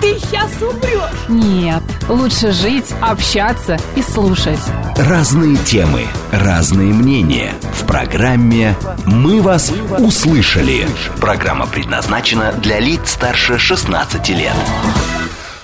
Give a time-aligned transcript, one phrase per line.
[0.00, 1.28] ты сейчас умрешь.
[1.28, 4.60] Нет, лучше жить, общаться и слушать.
[4.96, 6.02] Разные темы,
[6.32, 7.52] разные мнения.
[7.74, 10.86] В программе «Мы вас услышали».
[11.20, 14.54] Программа предназначена для лиц старше 16 лет.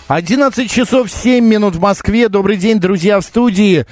[0.08, 2.28] 11 часов 7 минут в Москве.
[2.28, 3.86] Добрый день, друзья, в студии.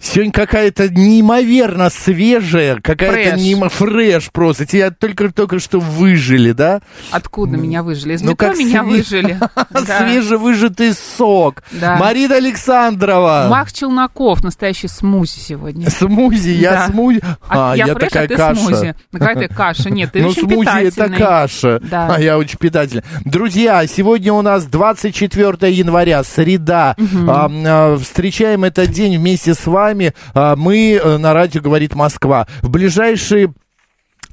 [0.00, 3.68] Сегодня какая-то неимоверно свежая, какая-то неимо...
[3.68, 4.64] фреш просто.
[4.64, 6.80] Тебя только-только что выжили, да?
[7.10, 8.14] Откуда меня выжили?
[8.14, 9.38] Из Ну, метро как меня све- выжили.
[9.98, 11.62] Свежевыжатый сок.
[11.98, 13.48] Марина Александрова.
[13.50, 15.90] Мах Челноков, настоящий смузи сегодня.
[15.90, 17.20] Смузи, я смузи.
[17.48, 18.60] А, я, фреш, такая а ты каша.
[18.60, 18.94] смузи.
[19.12, 19.90] Ну, какая ты каша?
[19.90, 21.18] Нет, ты ну, очень смузи это питательный.
[21.18, 21.80] каша.
[21.90, 23.02] А я очень питательный.
[23.24, 26.94] Друзья, сегодня у нас 24 января, среда.
[27.26, 29.87] А, а, встречаем этот день вместе с вами.
[30.34, 32.46] А, мы э, на радио «Говорит Москва».
[32.62, 33.52] В ближайшие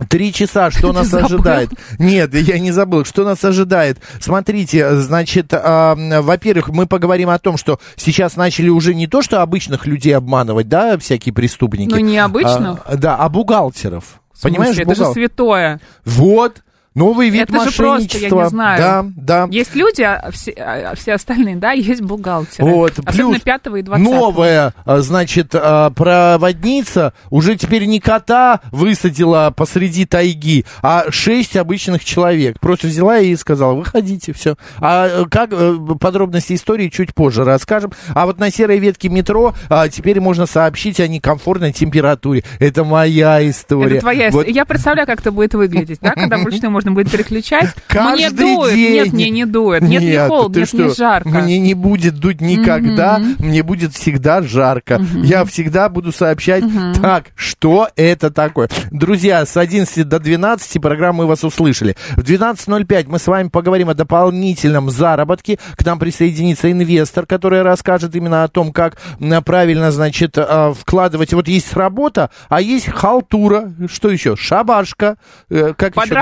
[0.09, 1.25] Три часа, что нас забыл?
[1.37, 1.69] ожидает?
[1.99, 3.97] Нет, я не забыл, что нас ожидает.
[4.19, 9.41] Смотрите, значит, а, во-первых, мы поговорим о том, что сейчас начали уже не то, что
[9.41, 11.89] обычных людей обманывать, да, всякие преступники.
[11.91, 12.81] Ну, не обычных.
[12.85, 14.19] А, да, а бухгалтеров.
[14.41, 15.79] Понимаешь, Это же бухгал- святое.
[16.03, 16.61] Вот,
[16.95, 18.37] новый вид Это же просто, мошенничества.
[18.37, 18.79] я не знаю.
[18.79, 19.47] Да, да.
[19.51, 22.69] Есть люди, а все, а все остальные, да, есть бухгалтеры.
[22.69, 28.61] Вот, Особенно плюс 5 и 20 новая, а, значит, а, проводница уже теперь не кота
[28.71, 32.59] высадила посреди тайги, а шесть обычных человек.
[32.59, 34.55] Просто взяла и сказала, выходите, все.
[34.79, 37.91] А э, как э, подробности истории чуть позже расскажем.
[38.13, 42.43] А вот на серой ветке метро а, теперь можно сообщить о некомфортной температуре.
[42.59, 43.97] Это моя история.
[43.97, 44.53] Это твоя Вот история.
[44.53, 47.65] Я представляю, как это будет выглядеть, да, когда вручную можно будет переключать.
[47.93, 48.93] Мне Каждый дует, день.
[48.93, 50.77] нет, мне не дует, нет, не Нет, холодно, ты нет, что?
[50.83, 51.29] не жарко.
[51.29, 55.01] Мне не будет дуть никогда, мне будет всегда жарко.
[55.15, 56.63] Я всегда буду сообщать,
[57.01, 58.69] так, что это такое.
[58.91, 61.95] Друзья, с 11 до 12 программы «Мы вас услышали».
[62.15, 65.57] В 12.05 мы с вами поговорим о дополнительном заработке.
[65.77, 68.97] К нам присоединится инвестор, который расскажет именно о том, как
[69.45, 71.33] правильно, значит, э, вкладывать.
[71.33, 73.71] Вот есть работа, а есть халтура.
[73.91, 74.35] Что еще?
[74.35, 75.17] Шабашка.
[75.49, 76.15] Э, Как еще?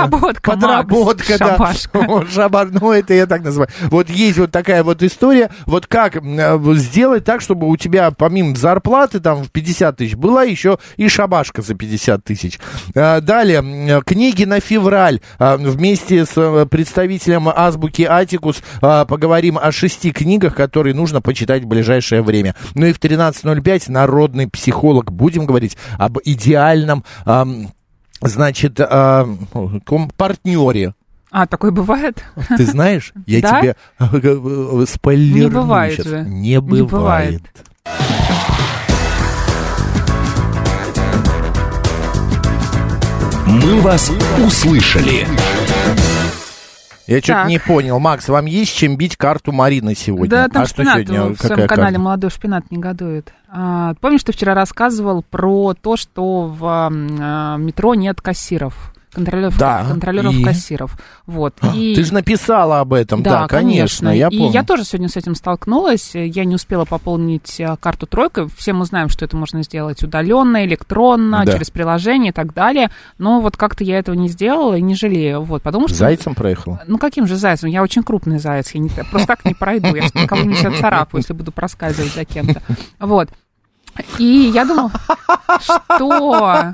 [0.56, 1.48] Подработка, да.
[1.58, 2.00] Шабашка.
[2.00, 3.70] Вот шабар, ну это я так называю.
[3.84, 8.56] Вот есть вот такая вот история, вот как э, сделать так, чтобы у тебя помимо
[8.56, 12.60] зарплаты там в 50 тысяч была еще и шабашка за 50 тысяч.
[12.96, 15.22] А, Далее, м, книги на февраль.
[15.40, 21.64] А, Вместе с э, представителем азбуки Атикус а, поговорим о шести книгах, которые нужно почитать
[21.64, 22.56] в ближайшее время.
[22.76, 25.12] Ну и в 13.05 народный психолог.
[25.12, 27.70] Будем говорить об идеальном, ам,
[28.24, 29.28] значит, а,
[29.86, 30.94] ком- партнере.
[31.32, 32.24] А, такое бывает?
[32.58, 33.60] Ты знаешь, я Да?
[33.62, 36.06] тебе э, спойлерну Не бывает сейчас.
[36.06, 36.24] же.
[36.28, 37.42] Не бывает.
[43.48, 44.12] «Мы вас
[44.46, 45.28] услышали».
[47.08, 48.00] Я что-то не понял.
[48.00, 50.30] Макс, вам есть чем бить карту Марины сегодня?
[50.30, 51.22] Да, там а что шпинат сегодня?
[51.22, 52.00] в своем Какая канале карта?
[52.00, 53.34] «Молодой шпинат» негодует.
[53.50, 58.93] А, помнишь, ты вчера рассказывал про то, что в а, метро нет кассиров?
[59.14, 60.44] Контролеров, Да, контролеров и?
[60.44, 60.98] кассиров.
[61.28, 61.56] Вот.
[61.76, 61.94] И...
[61.96, 64.52] Ты же написала об этом, да, конечно, я и помню.
[64.54, 66.12] я тоже сегодня с этим столкнулась.
[66.16, 68.48] Я не успела пополнить э, карту тройка.
[68.58, 71.54] Все мы знаем, что это можно сделать удаленно, электронно, Да.
[71.54, 72.90] через приложение и так далее.
[73.18, 75.42] Но вот как-то я этого не сделала и не жалею.
[75.44, 75.98] Вот, потому что...
[75.98, 76.80] Зайцем проехал?
[76.88, 77.70] Ну, каким же зайцем?
[77.70, 78.72] Я очень крупный заяц.
[78.72, 79.94] Я не, просто так не пройду.
[79.96, 82.62] Я ж кого-нибудь себя царапаю, если буду проскальзывать за кем-то.
[83.00, 83.30] Вот.
[84.18, 84.92] И я думала,
[85.62, 86.72] что...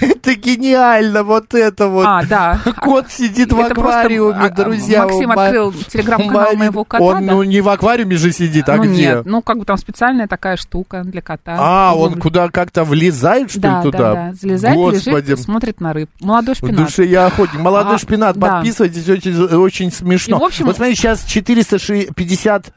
[0.00, 2.06] Это гениально, вот это вот.
[2.06, 2.60] А, да.
[2.80, 5.04] Кот сидит в аквариуме, а, друзья.
[5.04, 8.92] Максим открыл телеграм-канал моего кота, Он ну, не в аквариуме же сидит, а ну где?
[8.92, 11.56] нет, ну как бы там специальная такая штука для кота.
[11.58, 13.98] А, он куда как-то влезает, что ли, туда?
[13.98, 14.76] Да, да, залезает,
[15.06, 16.10] лежит, смотрит на рыб.
[16.20, 16.76] Молодой В шпинат.
[16.76, 17.60] душе я охотник.
[17.60, 20.36] Молодой А, шпинат, подписывайтесь, очень, смешно.
[20.36, 22.72] И, в общем- Вот смотри, сейчас 450...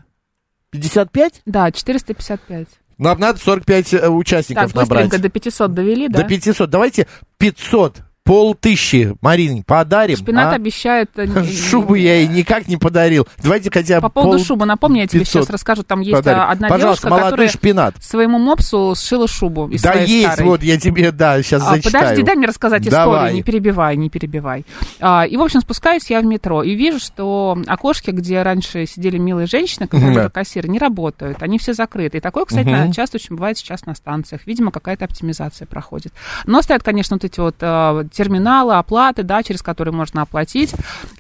[0.72, 1.42] 55?
[1.46, 2.68] Да, 455.
[3.00, 5.10] Нам надо 45 э, участников Так, набрать.
[5.10, 6.22] до 500 довели, да?
[6.22, 6.70] До 500.
[6.70, 7.08] Давайте
[7.38, 10.16] 500 полтыщи, Марин, подарим.
[10.16, 10.56] Шпинат а?
[10.56, 11.10] обещает...
[11.16, 13.28] э, Шубу я ей никак не подарил.
[13.42, 15.82] Давайте хотя бы По поводу пол- шубы, напомню, я тебе 500 сейчас расскажу.
[15.82, 16.42] Там есть подарим.
[16.48, 17.96] одна Пожалуйста, девушка, молодой которая шпинат.
[18.04, 20.46] своему мопсу сшила шубу из Да есть, старой.
[20.48, 22.04] вот я тебе, да, сейчас А, зачитаю.
[22.04, 23.16] Подожди, дай мне рассказать Давай.
[23.18, 24.64] историю, не перебивай, не перебивай.
[25.00, 29.18] А, и, в общем, спускаюсь я в метро и вижу, что окошки, где раньше сидели
[29.18, 30.30] милые женщины, которые Да.
[30.30, 32.20] кассиры, не работают, они все закрыты.
[32.20, 32.92] И такое, кстати, Мгм.
[32.92, 34.42] часто очень бывает сейчас на станциях.
[34.46, 36.14] Видимо, какая-то оптимизация проходит.
[36.46, 40.74] Но стоят, конечно, вот эти вот а, терминалы, оплаты, да, через которые можно оплатить.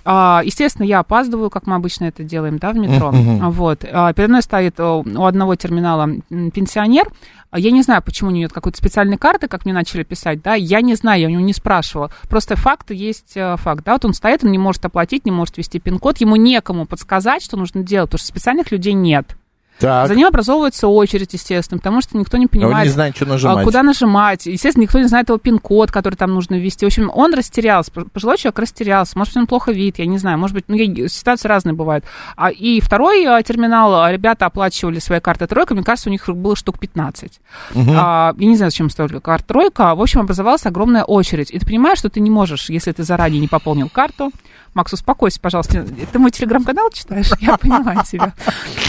[0.03, 3.13] А, естественно, я опаздываю, как мы обычно это делаем, да, в метро.
[3.49, 3.85] Вот.
[3.89, 7.07] А, передо мной стоит а, у одного терминала пенсионер.
[7.55, 10.53] Я не знаю, почему у нее нет какой-то специальной карты, как мне начали писать, да,
[10.53, 12.11] я не знаю, я у него не спрашивала.
[12.27, 15.57] Просто факт есть э, факт, да, вот он стоит, он не может оплатить, не может
[15.57, 19.35] ввести пин-код, ему некому подсказать, что нужно делать, потому что специальных людей нет.
[19.79, 23.25] Так, За ним образовывается очередь, естественно, потому что никто не он понимает, не знает, что
[23.25, 23.63] а, нажимать.
[23.63, 24.45] куда нажимать.
[24.45, 26.85] Естественно, никто не знает его пин-код, который там нужно ввести.
[26.85, 27.91] В общем, он растерялся.
[27.91, 29.17] Пожилой человек растерялся.
[29.17, 30.37] Может быть, он плохо видит, я не знаю.
[30.37, 32.03] Может быть, ну, я- ситуации разные бывают.
[32.35, 35.73] А, и второй а, терминал, а, ребята оплачивали свои карты тройка.
[35.73, 37.39] Мне кажется, у них было штук 15.
[37.75, 39.95] А, я не знаю, зачем стоила карта тройка.
[39.95, 41.51] В общем, образовалась огромная очередь.
[41.51, 44.31] И ты понимаешь, что ты не можешь, если ты заранее не пополнил карту.
[44.73, 45.85] Макс, успокойся, пожалуйста.
[46.11, 47.31] Ты мой телеграм-канал читаешь?
[47.39, 48.33] Я понимаю тебя.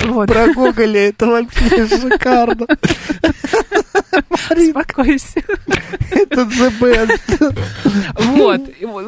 [0.07, 0.29] Вот.
[0.29, 2.67] Про Гоголя это вообще шикарно.
[4.51, 5.41] Успокойся.
[6.11, 7.57] Это the best.
[8.17, 8.61] Вот,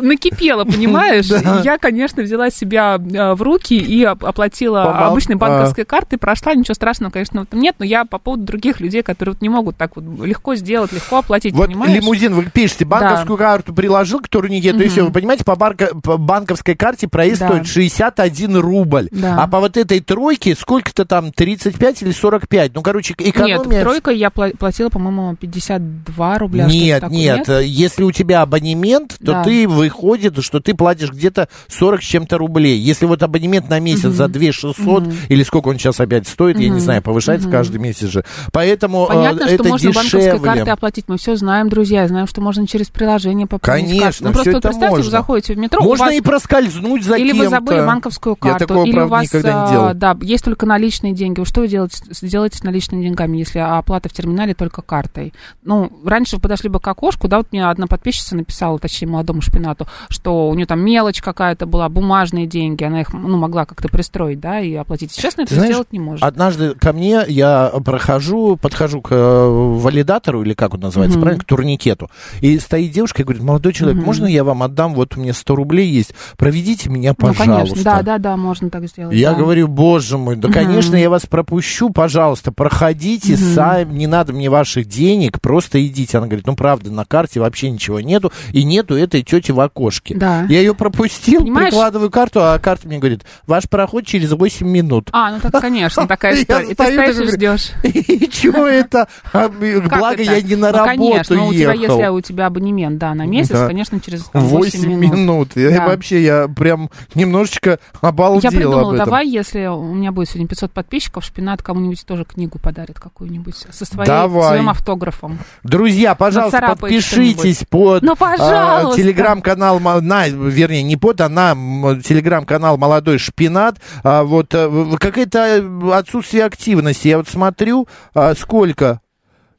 [0.02, 1.26] накипело, понимаешь?
[1.64, 6.74] Я, конечно, взяла себя э, в руки и оп- оплатила обычной банковской картой, прошла, ничего
[6.74, 9.76] страшного, конечно, в этом нет, но я по поводу других людей, которые вот не могут
[9.76, 14.72] так вот легко сделать, легко оплатить, Вот лимузин, вы пишете, банковскую карту приложил к турнике,
[14.72, 16.16] то есть, вы понимаете, по, по
[16.62, 17.48] банковской карте проезд Да.
[17.48, 19.08] стоит 61 рубль.
[19.10, 19.36] Да.
[19.42, 22.74] А по вот этой тройке сколько-то там 35 или 45.
[22.74, 23.82] Ну, короче, Нет, экономия...
[23.82, 26.66] тройкой я пла- платила, по-моему, 52 рубля.
[26.66, 29.44] Нет, такое, нет, э, если у тебя абонемент, то Да.
[29.44, 32.78] ты выходит, что ты платишь где-то 40 с чем-то рублей.
[32.78, 36.68] Если вот абонемент на месяц за 2 600, или сколько он сейчас опять стоит, я
[36.68, 38.24] не знаю, повышается каждый месяц же.
[38.52, 40.40] Поэтому э, Понятно, что это можно банковской дешевле.
[40.40, 41.04] картой оплатить.
[41.08, 44.24] Мы все знаем, друзья, знаем, что можно через приложение пополнить Конечно, карту.
[44.24, 45.10] Ну, просто это представьте, вы можно.
[45.10, 46.20] заходите в метро, Можно вас и
[46.56, 47.42] проскользнуть за Или кем-то.
[47.44, 49.94] вы забыли банковскую Я карту, такого, или правда, у вас, никогда не а, делал.
[49.94, 51.40] да, есть только наличные деньги.
[51.40, 55.32] Вы Что вы делаете, с- делаете с наличными деньгами, если оплата в терминале только картой?
[55.64, 59.40] Ну, раньше вы подошли бы к окошку, да, вот мне одна подписчица написала, точнее, молодому
[59.40, 63.88] шпинату, что у нее там мелочь какая-то была, бумажные деньги, она их, ну, могла как-то
[63.88, 65.12] пристроить, да, и оплатить.
[65.12, 66.22] Сейчас это знаешь, сделать не может.
[66.22, 69.16] Однажды ко мне я прохожу, подхожу к э,
[69.48, 71.22] валидатору, или как он называется, Мгм.
[71.22, 72.10] правильно, к турникету,
[72.40, 74.06] и стоит девушка и говорит, молодой человек, Мгм.
[74.06, 77.44] можно я вам отдам, вот у меня 100 рублей есть, проведите меня, ну, пожалуйста.
[77.46, 79.14] конечно, да, да, да, можно так сделать.
[79.14, 79.36] Я да.
[79.36, 80.54] говорю, боже мой, да, Мгм.
[80.54, 83.54] конечно, я вас пропущу, пожалуйста, проходите Мгм.
[83.54, 86.18] сами, не надо мне ваших денег, просто идите.
[86.18, 90.16] Она говорит, ну, правда, на карте вообще ничего нету, и нету этой тети в окошке.
[90.16, 90.44] Да.
[90.48, 91.68] Я ее пропустил, Понимаешь?
[91.68, 95.10] прикладываю карту, а карта мне говорит, ваш проход через 8 минут.
[95.12, 96.64] А, ну так, конечно, такая история.
[96.72, 97.70] И ты стоишь и ждешь.
[97.84, 99.06] И чего это?
[99.32, 99.52] А, Как
[100.00, 100.22] Благо, это?
[100.22, 102.14] я не на ну, работу конечно, ну, у тебя, если ехал.
[102.16, 105.16] у тебя абонемент, да, на месяц, конечно, через там, 8, 8 минут.
[105.16, 105.48] минут.
[105.56, 109.04] Я вообще, я прям немножечко обалдел Я придумала, об этом.
[109.06, 113.84] давай, если у меня будет сегодня 500 подписчиков, Шпинат кому-нибудь тоже книгу подарит какую-нибудь со
[113.84, 114.48] своей, Давай.
[114.48, 115.38] своим автографом.
[115.62, 119.00] Друзья, пожалуйста, Нацарапает подпишитесь под Ну, а, пожалуйста.
[119.00, 121.54] телеграм-канал, мо- на, вернее, не под, а на
[122.02, 123.76] телеграм-канал «Молодой шпинат».
[124.02, 125.62] А, вот в- какое-то
[125.92, 127.08] отсутствие активности.
[127.08, 129.01] Я вот смотрю, а, сколько...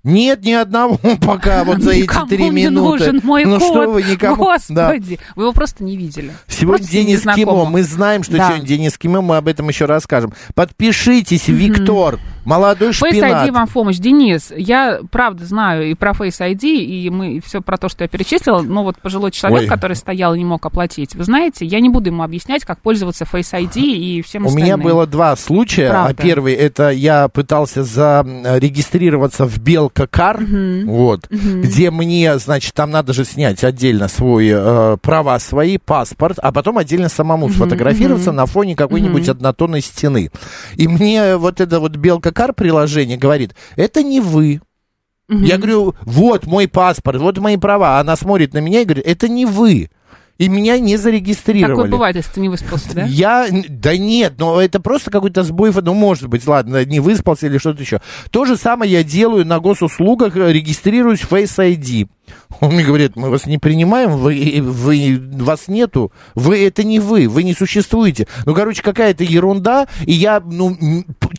[0.04, 3.06] Нет ни одного пока вот за эти три минуты.
[3.06, 3.68] нужен мой ну кот.
[3.70, 4.36] что вы никому...
[4.70, 4.92] Да.
[4.92, 6.34] Господи, вы его просто не видели.
[6.48, 7.66] Сегодня Просто день эскимо.
[7.66, 8.50] Мы знаем, что Да.
[8.50, 9.22] сегодня день эскимо.
[9.22, 10.34] Мы об этом еще расскажем.
[10.56, 12.20] Подпишитесь, Виктор.
[12.45, 13.47] Молодой Face шпинат.
[13.47, 13.97] ID вам в помощь.
[13.97, 18.07] Денис, я правда знаю и про Face ID, и мы все про то, что я
[18.07, 19.68] перечислила, но вот пожилой человек, Ой.
[19.68, 23.26] который стоял и не мог оплатить, вы знаете, я не буду ему объяснять, как пользоваться
[23.26, 24.66] Face ID и всем У остальным.
[24.66, 25.90] меня было два случая.
[25.90, 26.23] А Правда.
[26.23, 30.40] первый это я пытался зарегистрироваться в Белка Кар,
[30.85, 36.52] вот, где мне, значит, там надо же снять отдельно свой э, права свои, паспорт, а
[36.52, 40.31] потом отдельно самому сфотографироваться на фоне какой-нибудь однотонной стены.
[40.76, 44.61] И мне вот это вот Белка Кар приложение говорит, это не вы.
[45.30, 47.99] Я говорю, вот мой паспорт, вот мои права.
[47.99, 49.90] Она смотрит на меня и говорит, это не вы.
[50.40, 51.75] И меня не зарегистрировали.
[51.75, 53.06] Такое бывает, если ты не выспался, да?
[53.06, 57.59] Я, да нет, но это просто какой-то сбой, ну, может быть, ладно, не выспался или
[57.59, 58.02] что-то еще.
[58.31, 62.09] То же самое я делаю на госуслугах, э, регистрируюсь в Face ID.
[62.61, 67.28] Он мне говорит, мы вас не принимаем, вы, вы, вас нету, вы, это не вы,
[67.28, 68.28] вы не существуете.
[68.45, 70.75] Ну, короче, какая-то ерунда, и я, ну,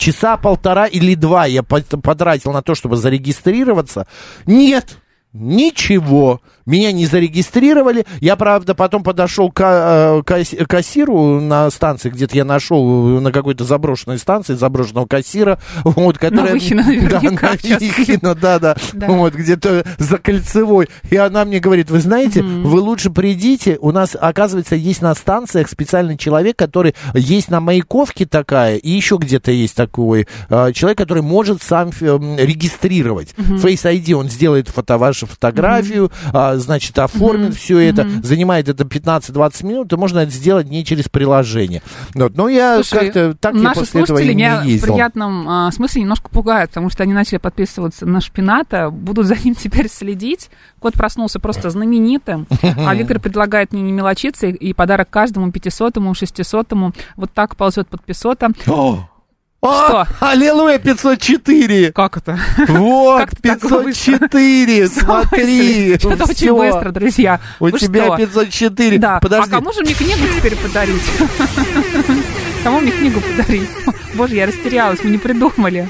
[0.05, 4.07] часа полтора или два я пот- потратил на то, чтобы зарегистрироваться.
[4.47, 4.99] Нет,
[5.35, 6.41] Ничего.
[6.67, 8.07] Меня не зарегистрировали.
[8.21, 13.65] Я, правда, потом подошел к э, касс- кассиру на станции, где-то я нашел на какой-то
[13.65, 16.53] заброшенной станции заброшенного кассира, вот, которая...
[16.53, 17.31] Выхино да, на
[17.79, 19.07] Выхино, да, да, Да.
[19.09, 20.89] вот, где-то за кольцевой.
[21.11, 25.69] И она мне говорит, вы знаете, вы лучше придите, у нас, оказывается, есть на станциях
[25.69, 31.23] специальный человек, который есть на Маяковке такая, и еще где-то есть такой э, человек, который
[31.23, 33.35] может сам э, регистрировать.
[33.37, 39.67] Face ID, он сделает фото, вашу фотографию, а, значит, оформит все это, занимает это 15-20
[39.67, 41.83] минут, и можно это сделать не через приложение.
[42.15, 42.37] Вот.
[42.37, 44.95] Но я Слушай, как-то так я наши после этого слушатели и меня не в ездил.
[44.95, 49.55] приятном а, смысле немножко пугают, потому что они начали подписываться на шпината, будут за ним
[49.59, 50.51] теперь следить.
[50.81, 56.13] Кот проснулся просто знаменитым, а Виктор предлагает мне не мелочиться и, и подарок каждому 500-му,
[56.13, 56.93] 600-му.
[57.17, 58.51] Вот так ползет подписота.
[58.67, 59.09] О!
[59.65, 60.07] Что?
[60.21, 61.93] А, Аллилуйя, 504!
[61.93, 62.39] Как это?
[62.69, 65.99] Вот, Как ты так 504, смотри.
[65.99, 67.41] Что-то очень быстро, друзья.
[67.61, 68.17] У тебя что?
[68.17, 68.99] 504.
[68.99, 69.21] Да.
[69.23, 71.03] А кому же мне книгу теперь подарить?
[72.63, 73.69] Кому мне книгу подарить?
[74.15, 75.89] Боже, я растерялась, мы не придумали.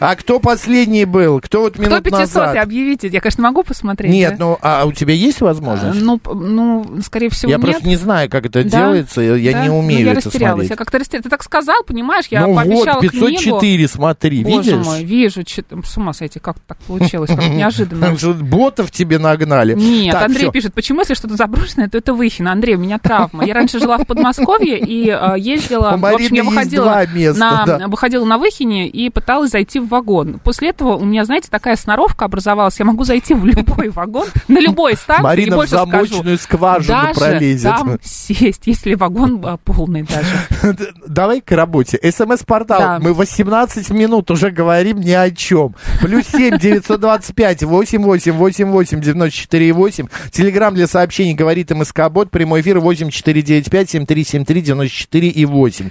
[0.00, 1.40] А кто последний был?
[1.40, 2.56] Кто вот Кто минут 500 назад?
[2.56, 3.08] объявите?
[3.08, 4.10] Я, конечно, могу посмотреть.
[4.12, 4.44] Нет, да?
[4.44, 6.00] ну, а у тебя есть А, возможность?
[6.02, 7.66] Ну, ну, скорее всего, я нет.
[7.66, 8.68] просто не знаю, как это Да?
[8.70, 9.62] делается, я- Да?
[9.62, 10.52] не умею ну, я это растерялась.
[10.54, 10.70] смотреть.
[10.70, 11.24] Я как-то растерялась.
[11.24, 13.88] Ты так сказал, понимаешь, я ну пообещала вот, 504, книгу.
[13.92, 14.86] смотри, Боже видишь?
[14.86, 18.16] мой, вижу, чё- с ума сойти, как так получилось, как неожиданно.
[18.40, 19.74] Ботов тебе нагнали.
[19.74, 20.52] Нет, Так, Андрей всё.
[20.52, 22.52] пишет, почему, если что-то заброшенное, то это Выхино.
[22.52, 23.44] Андрей, у меня травма.
[23.44, 27.66] Я раньше жила в Подмосковье и э, ездила, У в общем, я выходила места, на,
[27.66, 27.88] да.
[27.88, 30.40] выходила на Выхине и пыталась зайти в вагон.
[30.42, 34.58] После этого у меня, знаете, такая сноровка образовалась, я могу зайти в любой вагон, на
[34.58, 37.76] любой станции, Марина в замочную скважину пролезет.
[37.76, 40.86] там сесть, если вагон а, полный даже.
[41.06, 41.98] Давай к работе.
[42.02, 43.00] СМС-портал.
[43.00, 45.74] Мы 18 минут уже говорим ни о чем.
[46.00, 50.06] Плюс 7 925 88 88 94 8.
[50.30, 52.30] Телеграмм для сообщений говорит МСК-бот.
[52.30, 55.90] Прямой эфир 8495 7373 94 и 8.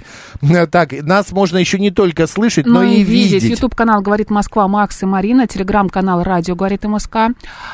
[0.70, 3.42] Так, нас можно еще не только слышать, но Ну и видеть.
[3.90, 7.16] Ютуб-канал «Говорит Москва» Макс и Марина, телеграм-канал «Радио говорит МСК»,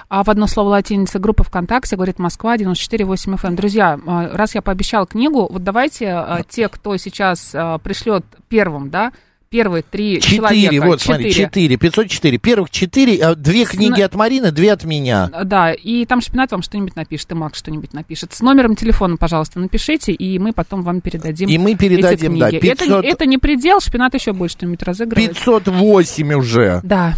[0.08, 3.54] а в одно слово латиница группа ВКонтакте «Говорит Москва» 94,8 FM.
[3.54, 8.88] Друзья, а, раз я пообещала книгу, вот давайте а, те, кто сейчас а, пришлет первым,
[8.88, 9.12] да,
[9.48, 10.86] первые три Четыре, человека.
[10.86, 11.46] вот смотри, четыре.
[11.46, 12.38] четыре, 504.
[12.38, 15.30] Первых четыре, а, две книги от Марины, две от меня.
[15.44, 18.32] Да, и там шпинат вам что-нибудь напишет, и Макс что-нибудь напишет.
[18.32, 22.50] С номером телефона, пожалуйста, напишите, и мы потом вам передадим И мы передадим, эти да,
[22.50, 22.68] книги.
[22.68, 25.36] Это, 500 это не предел, шпинат еще будет что-нибудь разыгрывать.
[25.36, 26.80] 508 уже.
[26.82, 27.14] Да,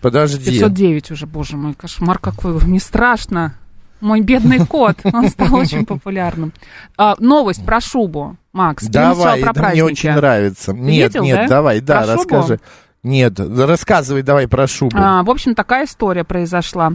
[0.00, 0.50] Подожди.
[0.50, 3.54] 509 уже, боже мой, кошмар какой, мне страшно.
[4.00, 6.52] Мой бедный кот, он стал очень популярным.
[6.96, 8.84] А, новость про шубу, Макс.
[8.86, 10.72] Давай, про это мне очень нравится.
[10.72, 11.48] Нет, видел, нет, да?
[11.48, 12.18] давай, да, Про шубу?
[12.36, 12.60] расскажи.
[13.02, 14.94] Нет, рассказывай давай про шубу.
[14.98, 16.92] А, в общем, такая история произошла.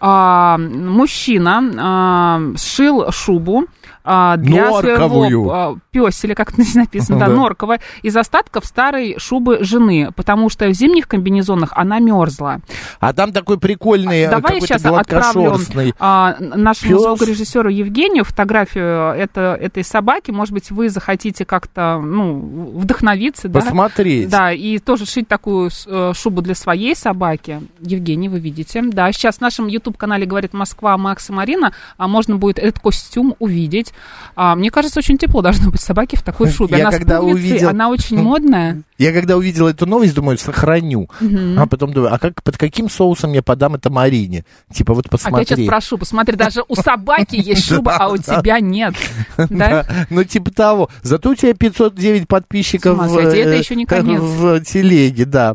[0.00, 3.64] А, мужчина а, сшил шубу
[4.04, 5.28] для Норковую.
[5.28, 7.34] своего а, пёселя, как здесь написано, да, Да.
[7.34, 12.60] норковая, из остатков старой шубы жены, потому что в зимних комбинезонах она мерзла.
[12.98, 15.58] А там такой прикольный, э, Давай я сейчас отправлю
[15.98, 17.02] а, нашему пёс.
[17.02, 20.30] звукорежиссеру Евгению фотографию это, этой собаки.
[20.30, 22.38] Может быть, вы захотите как-то ну,
[22.74, 23.60] вдохновиться, да?
[23.60, 24.28] Посмотреть.
[24.28, 27.60] Да, и тоже шить такую э, шубу для своей собаки.
[27.80, 28.82] Евгений, вы видите.
[28.82, 33.34] Да, сейчас в нашем YouTube-канале «Говорит Москва» Макс и Марина а можно будет этот костюм
[33.38, 33.89] увидеть.
[34.36, 36.78] А, мне кажется, очень тепло должно быть собаке в такой шубе.
[36.78, 38.82] Я она когда с пуговицей, увидел- она очень модная.
[38.98, 41.08] Я когда увидел эту новость, думаю, сохраню.
[41.56, 44.44] А потом думаю, а как, под каким соусом я подам это Марине?
[44.72, 45.66] Типа вот А я сейчас посмотри.
[45.66, 48.94] прошу, посмотри, даже у собаки есть шуба, а у тебя нет.
[49.48, 49.86] Да?
[50.10, 50.90] Ну типа того.
[51.02, 54.20] Зато у тебя 509 подписчиков в, э, еще не как конец.
[54.20, 55.54] в телеге, да.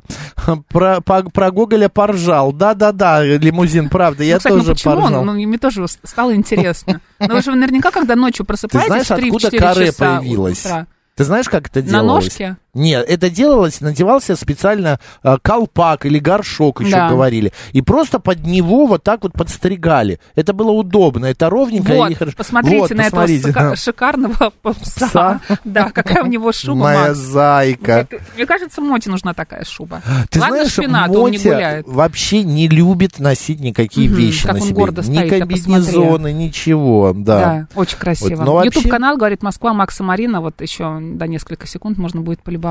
[0.70, 2.52] Про, Гоголя поржал.
[2.52, 5.20] Да-да-да, лимузин, правда, я ну, кстати, ну тоже почему поржал.
[5.22, 5.26] он?
[5.28, 7.00] Ну, мне тоже стало интересно.
[7.20, 10.66] Но вы же наверняка, когда ночью Ты просыпаетесь знаешь, в 3-4 откуда каре часа появилась?
[10.66, 12.26] утра, Ты знаешь, как это На делалось?
[12.26, 12.58] ножке?
[12.76, 17.10] Нет, это делалось, надевался специально э, колпак или горшок, еще Да.
[17.10, 17.52] говорили.
[17.72, 20.20] И просто под него вот так вот подстригали.
[20.36, 22.38] Это было удобно, это ровненько Вот, и хорошо.
[22.38, 23.50] посмотрите Вот, на посмотрите.
[23.50, 25.08] этого шика- шикарного пса.
[25.10, 25.42] Пса?
[25.64, 27.18] Да, какая у него шуба, Моя Макс.
[27.18, 28.08] зайка.
[28.36, 30.02] Мне, кажется, Моте нужна такая шуба.
[30.30, 31.88] Ты Ладно, знаешь, шпинат, он не гуляет.
[31.88, 34.76] вообще не любит носить никакие Мгм, вещи как на он себе.
[34.76, 37.40] гордо Ни стоит, ты комбинезоны, ничего, да.
[37.40, 38.36] Да, очень красиво.
[38.40, 40.42] Вот, но вообще- Ютуб-канал, говорит Москва, Макса Марина.
[40.42, 42.65] Вот еще до несколько секунд можно будет полюбоваться.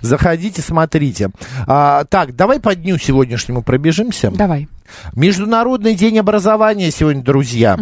[0.00, 1.30] Заходите, смотрите.
[1.66, 4.30] А, так, давай по дню сегодняшнему пробежимся.
[4.30, 4.68] Давай.
[5.14, 7.78] Международный день образования сегодня, друзья.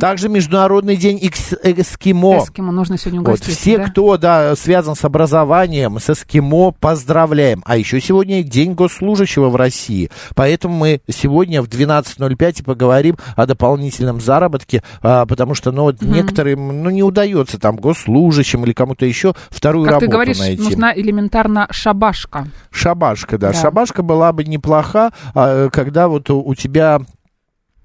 [0.00, 2.38] Также Международный день экс- эскимо.
[2.38, 3.56] Эскимо нужно сегодня Вот, угостить.
[3.58, 3.84] все, да?
[3.88, 7.62] кто да, связан с образованием, с эскимо, поздравляем.
[7.64, 10.10] А еще сегодня День госслужащего в России.
[10.34, 16.02] Поэтому мы сегодня в 12.05 и поговорим о дополнительном заработке, а, потому что ну, вот
[16.02, 20.62] некоторым ну, не удается там госслужащим или кому-то еще вторую Как ты работу говоришь, найти.
[20.62, 22.48] нужна элементарно шабашка.
[22.70, 23.52] Шабашка, да.
[23.52, 23.60] Да.
[23.60, 27.00] Шабашка была бы неплоха, а, когда вот у, у тебя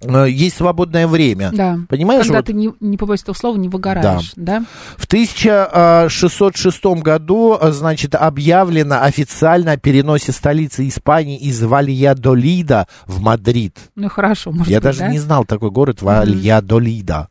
[0.01, 1.51] есть свободное время.
[1.51, 1.79] Да.
[1.89, 4.33] Понимаешь, Когда вот ты, не, не побоюсь этого слова, не выгораешь.
[4.35, 4.63] Да.
[4.97, 13.77] в 1606 году, э, значит, объявлено официально о переносе столицы Испании из Вальядолида в Мадрид.
[13.95, 15.07] Ну хорошо, может Я быть, даже да?
[15.09, 17.29] не знал такой город Вальядолида.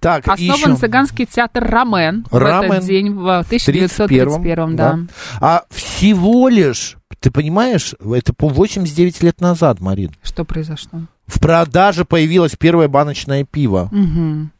[0.00, 0.76] Так, Основан еще...
[0.76, 4.98] цыганский театр «Рамен» в «Рамен» этот день, в 1931 да.
[5.40, 10.12] А всего лишь, ты понимаешь, это по 89 лет назад, Марин.
[10.22, 11.00] Что произошло?
[11.26, 13.88] В продаже появилось первое баночное пиво.
[13.92, 14.50] Мгм.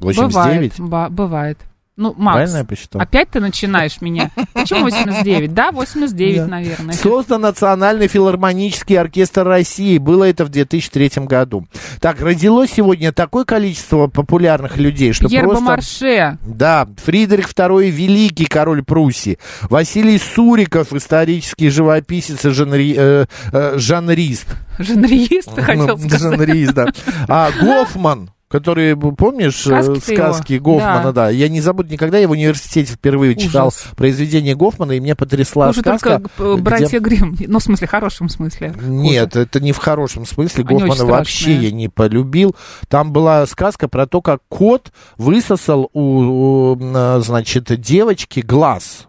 [0.00, 0.78] 89?
[0.78, 1.58] Бывает, ба- бывает.
[2.00, 3.02] Ну, Макс, Правильно я посчитал?
[3.02, 4.30] опять ты начинаешь меня.
[4.54, 5.52] Почему 89?
[5.52, 6.46] Да, 89, Да.
[6.46, 6.94] наверное.
[6.94, 9.98] Создан Национальный филармонический оркестр России.
[9.98, 11.66] Было это в 2003 году.
[12.00, 15.60] Так, родилось сегодня такое количество популярных людей, что Пьер просто...
[15.64, 16.38] Бомарше.
[16.46, 19.38] Да, Фридрих II Великий, король Пруссии.
[19.62, 24.46] Василий Суриков, исторический живописец и жанри- э, э, жанрист.
[24.78, 26.20] Жанриист, ты хотел Ну, сказать.
[26.20, 26.86] жанрист, да.
[27.26, 31.28] А Гофман, который, помнишь, э, сказки его, Гофмана, да.
[31.30, 33.42] Я не забуду никогда, я в университете впервые Ужас.
[33.42, 36.20] читал произведение Гофмана, и меня потрясла Уже сказка.
[36.20, 37.36] только э, где- братья Грим.
[37.38, 38.74] Ну, в смысле, в хорошем смысле.
[38.80, 40.64] Нет, это не в хорошем смысле.
[40.66, 42.56] Они Гофмана вообще я не полюбил.
[42.88, 49.08] Там была сказка про то, как кот высосал у, у, м, значит, девочки глаз.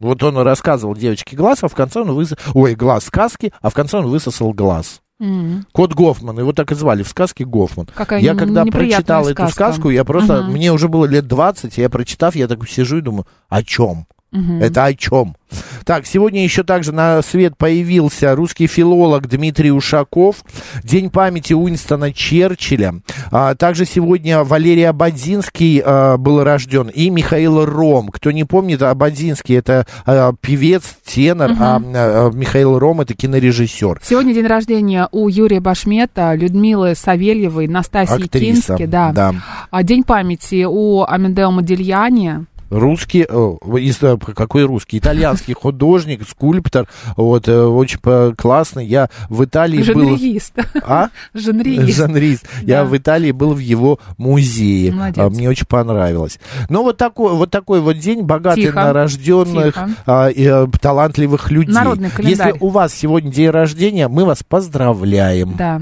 [0.00, 2.38] Вот он рассказывал девочке глаз, а в конце он высосал...
[2.54, 5.01] Ой, глаз сказки, а в конце он высосал глаз.
[5.22, 5.66] М.
[5.72, 7.86] Кот Гофман, его так и звали в сказке Гофман.
[7.94, 9.52] Какая я когда прочитал эту сказка.
[9.54, 10.52] сказку, я просто, Мгм.
[10.52, 14.06] мне уже было лет 20, я прочитав, я так сижу и думаю, о чем?
[14.32, 14.62] Мгм.
[14.62, 15.36] Это о чем?
[15.84, 20.44] Так, сегодня еще также на свет появился русский филолог Дмитрий Ушаков,
[20.82, 22.94] День памяти Уинстона Черчилля.
[23.30, 28.08] А, также сегодня Валерий Абадзинский а, был рожден и Михаил Ром.
[28.08, 34.00] Кто не помнит, Абадзинский это а, певец, тенор, а, а, Михаил Ром это кинорежиссер.
[34.02, 38.76] Сегодня день рождения у Юрия Башмета, Людмилы Савельевой, Настасьи Актриса.
[38.76, 38.86] Кински.
[38.86, 39.12] Да.
[39.12, 39.34] да.
[39.70, 42.46] А День памяти у Амедео Модильяни.
[42.72, 44.98] Русский, э, какой русский?
[44.98, 47.98] Итальянский художник, скульптор, вот, э, очень
[48.34, 48.86] классный.
[48.86, 50.16] Я в Италии был...
[50.16, 50.54] Жанриист.
[50.82, 51.08] А?
[51.34, 51.96] Жанриист.
[51.98, 52.46] Жанрист.
[52.62, 52.84] Я Да.
[52.84, 54.90] в Италии был в его музее.
[54.92, 55.18] Молодец.
[55.18, 56.38] А, Мне очень понравилось.
[56.70, 58.76] Ну, вот такой вот, такой вот день, богатый Тихо.
[58.84, 59.90] на рожденных, Тихо.
[60.06, 61.74] а, э, талантливых людей.
[61.74, 62.48] Народный календарь.
[62.48, 65.54] Если у вас сегодня день рождения, мы вас поздравляем.
[65.58, 65.80] Да.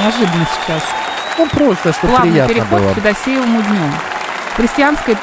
[0.00, 0.82] Неожиданно сейчас.
[1.38, 2.92] Ну, просто, чтобы Плавный приятно переход было.
[2.92, 3.78] к Федосеевому дню.
[4.52, 5.16] В христианской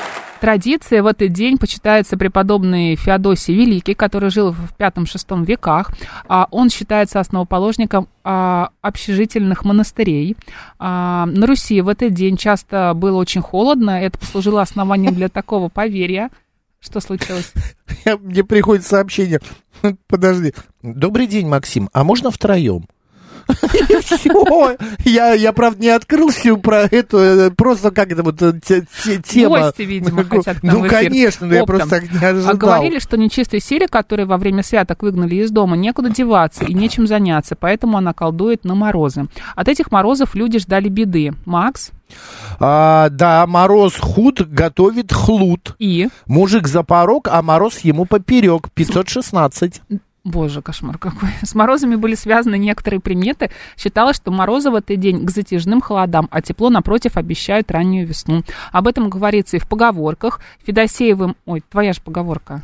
[0.43, 5.91] традиции в этот день почитается преподобный Феодосий Великий, который жил в V-VI веках.
[6.27, 10.35] А Он считается основоположником а, общежительных монастырей.
[10.79, 13.91] А, На Руси в этот день часто было очень холодно.
[13.91, 16.29] Это послужило основанием для такого поверья.
[16.81, 17.53] Что случилось?
[18.19, 19.39] Мне приходит сообщение.
[20.07, 20.53] Подожди.
[20.81, 21.89] Добрый день, Максим.
[21.93, 22.85] А можно втроем?
[24.05, 24.77] Все.
[25.05, 28.85] Я, я, правда, не открыл всю про эту, э, просто как это вот э, те-
[29.03, 29.59] те- тема.
[29.59, 31.77] Гости, видимо, хотят Ну, в эфир конечно, но я оптом.
[31.77, 32.51] просто так не ожидал.
[32.51, 36.73] А говорили, что нечистые силы, которые во время святок выгнали из дома, некуда деваться и
[36.73, 39.25] нечем заняться, поэтому она колдует на морозы.
[39.55, 41.33] От этих морозов люди ждали беды.
[41.45, 41.91] Макс
[42.59, 45.75] А, да, мороз худ готовит хлуд.
[45.79, 46.09] и...
[46.27, 48.69] Мужик за порог, а мороз ему поперек.
[48.73, 49.81] 516.
[50.25, 51.29] Боже, кошмар какой.
[51.41, 53.51] С морозами были связаны некоторые приметы.
[53.77, 58.43] Считалось, что морозы в этот день к затяжным холодам, а тепло, напротив, обещают раннюю весну.
[58.71, 60.39] Об этом говорится и в поговорках.
[60.65, 61.35] Федосеевым...
[61.45, 62.61] Ой, твоя же поговорка.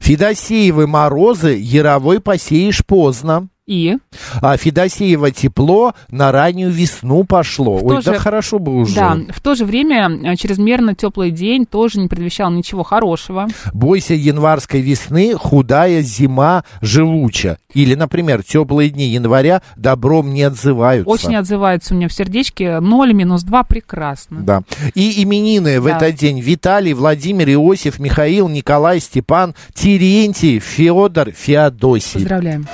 [0.00, 3.48] Федосеевы морозы, яровой посеешь поздно.
[3.72, 3.96] И...
[4.42, 7.78] А Федосеево тепло на раннюю весну пошло.
[7.78, 8.94] В Ой, то да же- хорошо бы уже.
[8.94, 13.48] Да, в то же время э, чрезмерно теплый день тоже не предвещал ничего хорошего.
[13.72, 17.56] Бойся январской весны, худая зима живуча.
[17.72, 21.08] Или, например, теплые дни января добром не отзываются.
[21.10, 24.40] Очень отзывается у меня в сердечке 0 минус 2 прекрасно.
[24.42, 24.62] Да.
[24.94, 25.96] И именины в Да.
[25.96, 26.40] этот день.
[26.40, 32.20] Виталий, Владимир, Иосиф, Михаил, Николай, Степан, Терентий, Федор, Феодосий.
[32.20, 32.66] Поздравляем.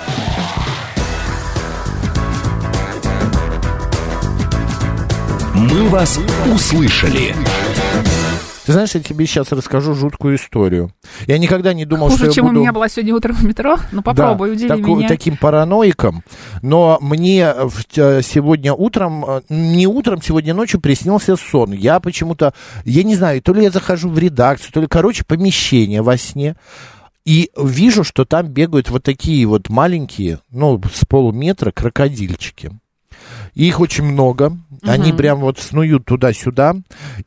[5.55, 6.19] «Мы вас
[6.53, 7.35] услышали».
[8.67, 10.93] Ты знаешь, я тебе сейчас расскажу жуткую историю.
[11.27, 12.61] Я никогда не думал, Хуже, что чем я буду...
[12.61, 13.79] у меня была сегодня утром в метро.
[13.93, 15.09] Ну, попробуй, Да, удиви таку- меня.
[15.09, 16.23] таким параноиком.
[16.61, 21.73] Но мне в- э, сегодня утром, э, не утром, сегодня ночью приснился сон.
[21.73, 22.53] Я почему-то,
[22.85, 26.55] я не знаю, то ли я захожу в редакцию, то ли, короче, помещение во сне.
[27.25, 32.71] И вижу, что там бегают вот такие вот маленькие, ну, с полуметра крокодильчики.
[33.55, 34.53] Их очень много.
[34.83, 36.77] Они прям вот снуют туда-сюда.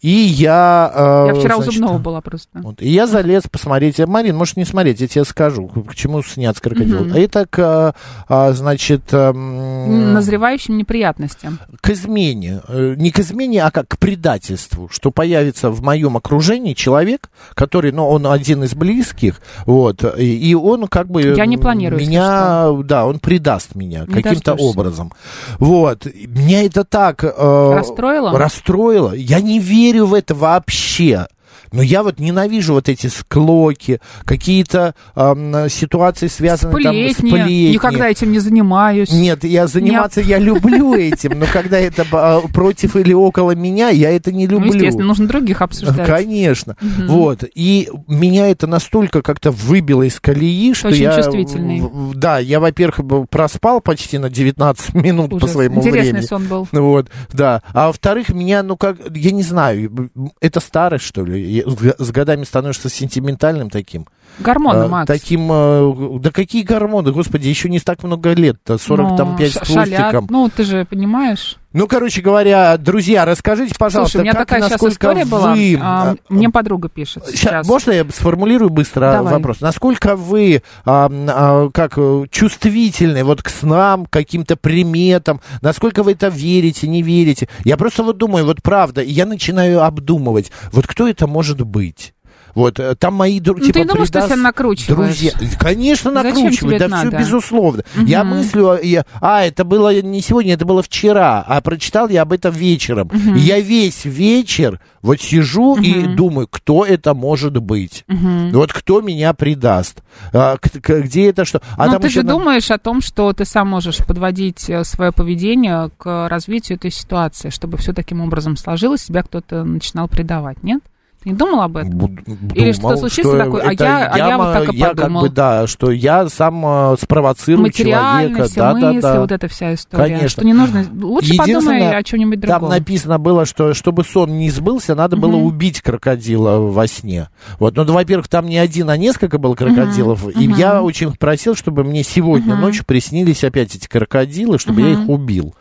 [0.01, 0.91] И я...
[0.93, 2.59] э, Я вчера у значит, зубного была просто.
[2.61, 2.81] вот.
[2.81, 3.99] И я залез посмотреть.
[3.99, 6.21] Э, Марин, можешь не смотреть, я тебе скажу, к чему
[6.61, 7.05] крокодилы.
[7.05, 7.13] Мгм.
[7.13, 7.95] А это к,
[8.27, 11.59] а, значит, эм, Назревающим неприятностям.
[11.81, 12.61] к измене.
[12.67, 14.89] Э, Не к измене, а как к предательству.
[14.91, 20.53] Что появится в моем окружении человек, который, ну, он один из близких, вот, и, и
[20.53, 21.21] он как бы...
[21.21, 25.11] Я не планирую, Меня, да, он предаст меня каким-то образом.
[25.59, 26.05] Вот.
[26.05, 27.23] Меня это так...
[27.41, 28.37] э, Расстроило?
[28.37, 29.13] Расстроило.
[29.13, 31.27] Я не верю в это вообще.
[31.71, 37.29] Но я вот ненавижу вот эти склоки, какие-то ам, ситуации, связанные там с Сплетни.
[37.29, 37.71] сплетни.
[37.73, 39.11] Никогда этим не занимаюсь.
[39.11, 44.11] Нет, я заниматься я люблю этим, но когда это а, против или около меня, я
[44.11, 44.73] это не Ну, люблю.
[44.73, 46.05] естественно, нужно других обсуждать.
[46.07, 46.75] Конечно.
[47.07, 47.43] Вот.
[47.55, 51.15] И меня это настолько как-то выбило из колеи, что очень я...
[51.15, 51.83] чувствительный.
[52.15, 55.51] Да, я, во-первых, проспал почти на 19 минут по Ужас.
[55.51, 56.25] своему Интересный времени.
[56.25, 56.67] сон был.
[56.71, 57.61] Вот, да.
[57.73, 60.09] А во-вторых, меня, ну как, я не знаю,
[60.41, 61.60] это старость, что ли?
[61.65, 64.07] С годами становишься сентиментальным таким.
[64.39, 65.07] Гормоны, А, Макс.
[65.07, 70.27] Таким, э, да какие гормоны, господи, еще не так много лет-то, 45 Ну, с хвостиком.
[70.29, 71.57] Ну, ты же понимаешь.
[71.73, 75.53] Ну, короче говоря, друзья, расскажите, пожалуйста, Слушай, у меня как, такая сейчас насколько история была.
[75.53, 75.79] вы...
[75.81, 77.67] а, мне подруга пишет Ща- сейчас.
[77.67, 79.33] можно я сформулирую быстро Давай.
[79.35, 79.61] вопрос?
[79.61, 81.97] Насколько вы а, а, как
[82.29, 85.39] чувствительны вот к снам, к каким-то приметам?
[85.61, 87.47] Насколько вы это верите, не верите?
[87.63, 92.13] Я просто вот думаю, вот правда, я начинаю обдумывать, вот кто это может быть?
[92.55, 95.07] Вот, э, там мои дру- Ну, типа, ты думаешь, ты предаст- себя накручиваешь?
[95.07, 96.11] Друзья, конечно,
[96.51, 97.17] тебе да все надо?
[97.17, 97.83] безусловно.
[98.05, 102.33] Я мыслю, я- а, это было не сегодня, это было вчера, а прочитал я об
[102.33, 103.09] этом вечером.
[103.35, 108.05] И я весь вечер вот сижу и думаю, кто это может быть?
[108.07, 110.01] Вот кто меня предаст?
[110.33, 111.61] А, где это что?
[111.77, 115.11] А ну, там ты же на- думаешь о том, что ты сам можешь подводить свое
[115.11, 120.81] поведение к развитию этой ситуации, чтобы все таким образом сложилось, тебя кто-то начинал предавать, нет?
[121.23, 121.91] Не думал об этом?
[121.91, 122.19] Буд-
[122.55, 125.21] Или думал, что случится такое, а я- а я вот так и я как подумал.
[125.21, 128.45] бы, да, что я сам э, спровоцирую человека.
[128.45, 129.21] все да, мысли, да, да.
[129.21, 130.03] вот эта вся история.
[130.03, 130.29] Конечно.
[130.29, 130.85] Что не нужно...
[130.99, 132.69] Лучше подумай о чем-нибудь Там другом.
[132.69, 137.29] написано было, что чтобы сон не сбылся, надо было убить крокодила во сне.
[137.59, 140.27] Вот, ну, да, во-первых, там не один, а несколько было крокодилов.
[140.35, 145.07] И я очень просил, чтобы мне сегодня ночью приснились опять эти крокодилы, чтобы я их
[145.07, 145.53] убил.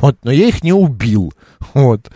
[0.00, 1.32] Вот, но я их не убил.
[1.74, 2.08] Вот.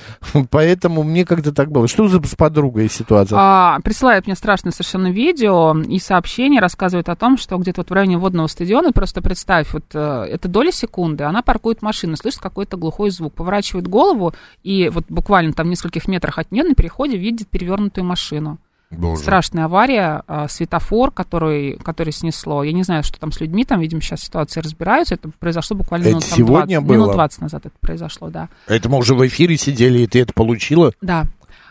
[0.51, 1.89] Поэтому мне как-то так было.
[1.89, 3.39] Что за с подругой ситуация?
[3.39, 7.93] А, присылает мне страшное совершенно видео и сообщение рассказывает о том, что где-то вот в
[7.93, 12.77] районе водного стадиона, просто представь, вот э, это доля секунды, она паркует машину, слышит какой-то
[12.77, 17.17] глухой звук, поворачивает голову и вот буквально там в нескольких метрах от нее на переходе
[17.17, 18.59] видит перевернутую машину.
[18.93, 19.23] Боже.
[19.23, 22.63] Страшная авария, а, светофор, который, который снесло.
[22.63, 25.15] Я не знаю, что там с людьми, там, видимо, сейчас ситуации разбираются.
[25.15, 27.15] Это произошло буквально Это минут, там, сегодня 20, минут было?
[27.15, 28.49] 20 назад это произошло, да.
[28.67, 30.93] Это мы уже в эфире сидели, и ты это получила?
[31.01, 31.25] Да.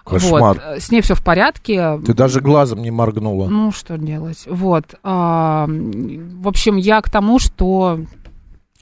[0.04, 0.56] Кошмар.
[0.56, 0.62] Вот.
[0.64, 2.00] э, С ней все в порядке.
[2.06, 3.48] Ты даже глазом не моргнула.
[3.48, 4.44] Ну, что делать?
[4.48, 4.96] Вот.
[5.04, 8.00] а, в общем, я к тому, что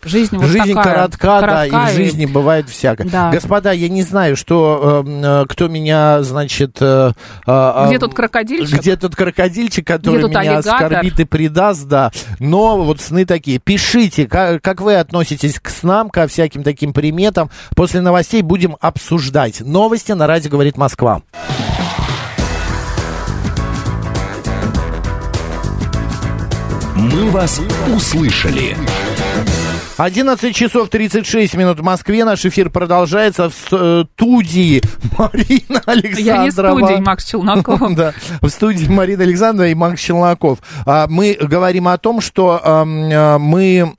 [0.04, 0.96] жизнь вот Жизнь такая.
[0.96, 3.08] коротка, да, и в коротка, жизни бывает всякое.
[3.08, 3.32] Да.
[3.32, 6.78] Господа, я не знаю, что, э, э, кто меня, значит...
[6.82, 7.12] э,
[7.46, 8.80] э, Где э, тут крокодильчик?
[8.80, 10.86] Где тут крокодильчик, который тут меня аллигатор?
[10.86, 12.12] оскорбит и предаст, да.
[12.40, 13.60] Но вот сны такие.
[13.60, 17.50] Пишите, как, как вы относитесь к снам, ко всяким таким приметам.
[17.76, 19.62] После новостей будем обсуждать.
[19.62, 21.22] Новости на радио «Говорит Москва».
[26.96, 27.62] «Мы вас
[27.96, 28.76] услышали».
[30.00, 32.24] 11 часов 36 минут в Москве.
[32.24, 34.82] Наш эфир продолжается в студии
[35.18, 36.20] Марина Александрова.
[36.20, 37.82] Я не студия, Макс Челноков.
[37.96, 40.60] Да, в студии Марина Александрова и Макс Челноков.
[40.86, 43.98] А, Мы говорим о том, что ам, а, мы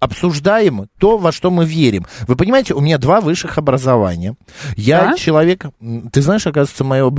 [0.00, 2.06] обсуждаем то, во что мы верим.
[2.26, 4.34] Вы понимаете, у меня два высших образования.
[4.76, 5.16] Я Да?
[5.16, 5.66] человек...
[6.12, 7.12] Ты знаешь, оказывается, мое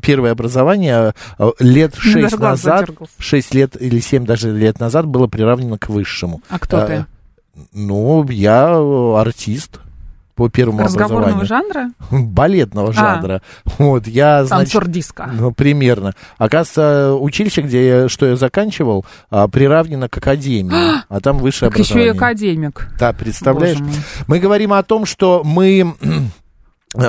[0.00, 5.78] первое образование э, лет шесть назад, шесть лет или семь даже лет назад было приравнено
[5.78, 6.40] к высшему.
[6.48, 7.06] А кто А, ты?
[7.72, 8.76] Ну, я
[9.18, 9.80] артист
[10.42, 11.46] по первому Разговорного образованию.
[11.46, 11.90] жанра?
[12.10, 13.42] Балетного жанра.
[13.78, 14.72] Вот, я, значит...
[14.72, 15.30] Танцор диска.
[15.32, 16.14] Ну, примерно.
[16.36, 21.78] Оказывается, училище, где я, что я заканчивал, а, приравнено к академии, а там высшее Так
[21.78, 22.12] еще и образование.
[22.18, 22.88] академик.
[22.98, 23.78] Да, представляешь?
[24.26, 25.94] Мы говорим о том, что мы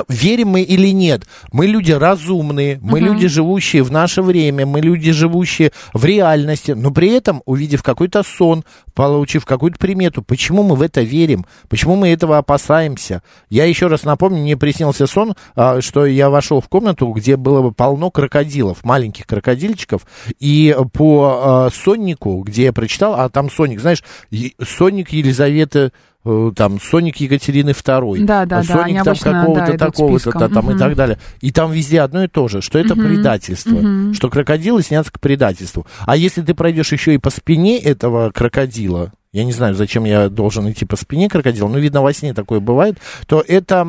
[0.08, 5.12] Верим мы или нет, мы люди разумные, мы люди, живущие в наше время, мы люди,
[5.12, 10.80] живущие в реальности, но при этом, увидев какой-то сон, получив какую-то примету, почему мы в
[10.82, 13.22] это верим, почему мы этого опасаемся?
[13.50, 17.60] Я еще раз напомню, мне приснился сон, а, что я вошел в комнату, где было
[17.60, 20.06] бы полно крокодилов, маленьких крокодильчиков,
[20.40, 24.02] и по а, соннику, где я прочитал, а там сонник, знаешь,
[24.62, 25.90] сонник Елизаветы э,
[26.56, 30.52] там Соник Екатерины II, Да, да, да, Соник они там да, какого-то идут такого-то списком.
[30.52, 30.78] там и Мгм.
[30.78, 31.18] так далее.
[31.40, 33.78] И там везде одно и то же, что это предательство,
[34.14, 35.86] что крокодилы снятся к предательству.
[36.06, 40.28] А если ты пройдешь еще и по спине этого крокодила, я не знаю, зачем я
[40.28, 43.84] должен идти по спине крокодила, но, видно, во сне такое бывает, то это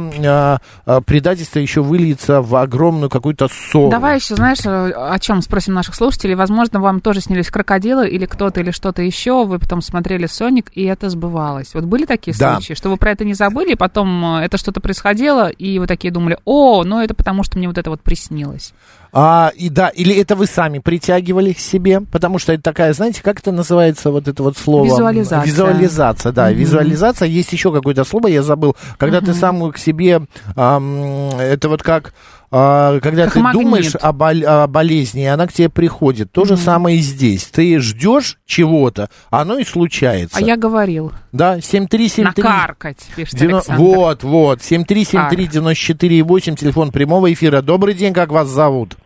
[0.86, 3.92] а, предательство еще выльется в огромную какую-то ссору.
[3.92, 6.34] Давай еще, знаешь, э, о чем спросим наших слушателей.
[6.34, 9.46] Возможно, вам тоже снились крокодилы или кто-то, или что-то еще.
[9.46, 11.76] Вы потом смотрели «Соник», и это сбывалось.
[11.76, 12.56] Вот были такие Да.
[12.56, 15.86] случаи, что вы про это не забыли, и потом э, это что-то происходило, и вы
[15.86, 18.74] такие думали, о, ну это потому, что мне вот это вот приснилось.
[19.18, 23.24] А, и да, или это вы сами притягивали к себе, потому что это такая, знаете,
[23.24, 24.84] как это называется, вот это вот слово?
[24.88, 25.50] Визуализация.
[25.50, 27.28] Визуализация, да, визуализация.
[27.30, 28.76] Есть еще какое-то слово, я забыл.
[28.98, 30.24] Когда ты сам к себе,
[30.58, 32.14] ам, это вот как...
[32.52, 33.64] а, когда Как ты магнит.
[33.64, 36.34] думаешь о, бол- о болезни, и она к тебе приходит.
[36.34, 37.46] То же самое и здесь.
[37.46, 40.38] Ты ждешь чего-то, оно и случается.
[40.38, 42.44] А я говорил, Да, 7373.
[42.44, 43.82] накаркать, пишет Девяно- Александр.
[43.82, 47.62] Вот, вот, 7373-94,8, телефон прямого эфира.
[47.62, 48.98] Добрый день, как вас зовут?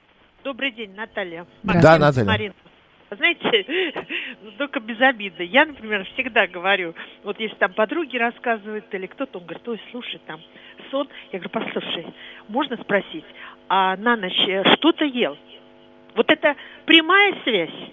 [0.50, 1.46] Добрый день, Наталья.
[1.62, 2.00] Здравствуйте.
[2.00, 2.26] Да, Максим Наталья.
[2.26, 2.62] Сморенцев.
[3.12, 4.06] Знаете,
[4.44, 5.44] ну, только без обиды.
[5.44, 10.20] Я, например, всегда говорю, вот если там подруги рассказывают или кто-то, он говорит, ой, слушай,
[10.26, 10.40] там
[10.90, 11.08] сон.
[11.32, 12.08] Я говорю, послушай,
[12.48, 13.26] можно спросить,
[13.68, 15.38] а на ночь э, что ты ел?
[16.16, 16.56] Вот это
[16.88, 17.92] прямая связь.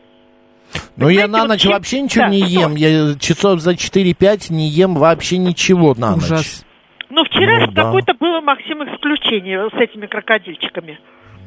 [0.97, 2.61] Ну, я на вот ночь чем- вообще ничего да, не что?
[2.61, 2.75] ем.
[2.75, 6.25] Я часов за 4-5 не ем вообще ничего на ночь.
[6.25, 6.65] Ужас.
[7.11, 7.85] Ну, вчера Ну, да.
[7.85, 10.99] какое-то было, Максим, исключение с этими крокодильчиками.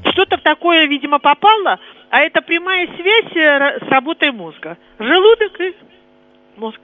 [0.06, 4.78] Что-то в такое, видимо, попало, а это прямая связь э, с работой мозга.
[4.98, 5.76] Желудок и
[6.58, 6.80] мозг.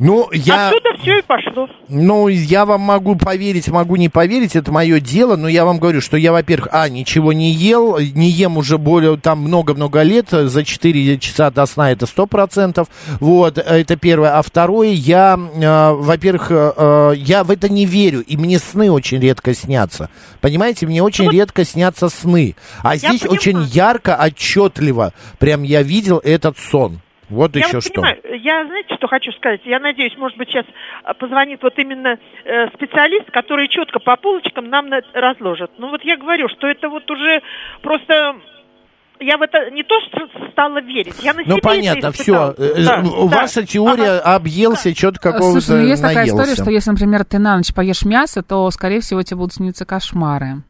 [0.00, 1.68] Ну, я, Отсюда все и пошло.
[1.90, 6.00] ну, я вам могу поверить, могу не поверить, это мое дело, но я вам говорю,
[6.00, 10.64] что я, во-первых, а, ничего не ел, не ем уже более, там, много-много лет, за
[10.64, 12.88] 4 часа до сна это 100%,
[13.20, 14.38] вот, это первое.
[14.38, 18.90] А второе, я, э, во-первых, э, э, я в это не верю, и мне сны
[18.90, 20.08] очень редко снятся,
[20.40, 23.32] понимаете, мне очень Ну редко снятся сны, а здесь понимаю.
[23.38, 27.00] очень ярко, отчетливо, прям я видел этот сон.
[27.30, 27.92] Вот я еще вот что.
[27.94, 29.60] понимаю, я, знаете, что хочу сказать?
[29.64, 30.66] Я надеюсь, может быть, сейчас
[31.04, 35.70] а, позвонит вот именно э, специалист, который четко по полочкам нам на- разложит.
[35.78, 37.40] Ну вот я говорю, что это вот уже
[37.82, 38.36] просто...
[39.22, 42.22] Я в это не то, что стала верить, я на Ну, себе понятно, это все.
[42.22, 42.54] испытала.
[42.56, 43.08] Да, да.
[43.26, 44.34] Ваша теория Ага.
[44.36, 46.42] объелся, что-то какого-то Слушай, ну есть такая наелся.
[46.42, 49.84] история, что если, например, ты на ночь поешь мясо, то, скорее всего, тебе будут сниться
[49.84, 50.62] кошмары.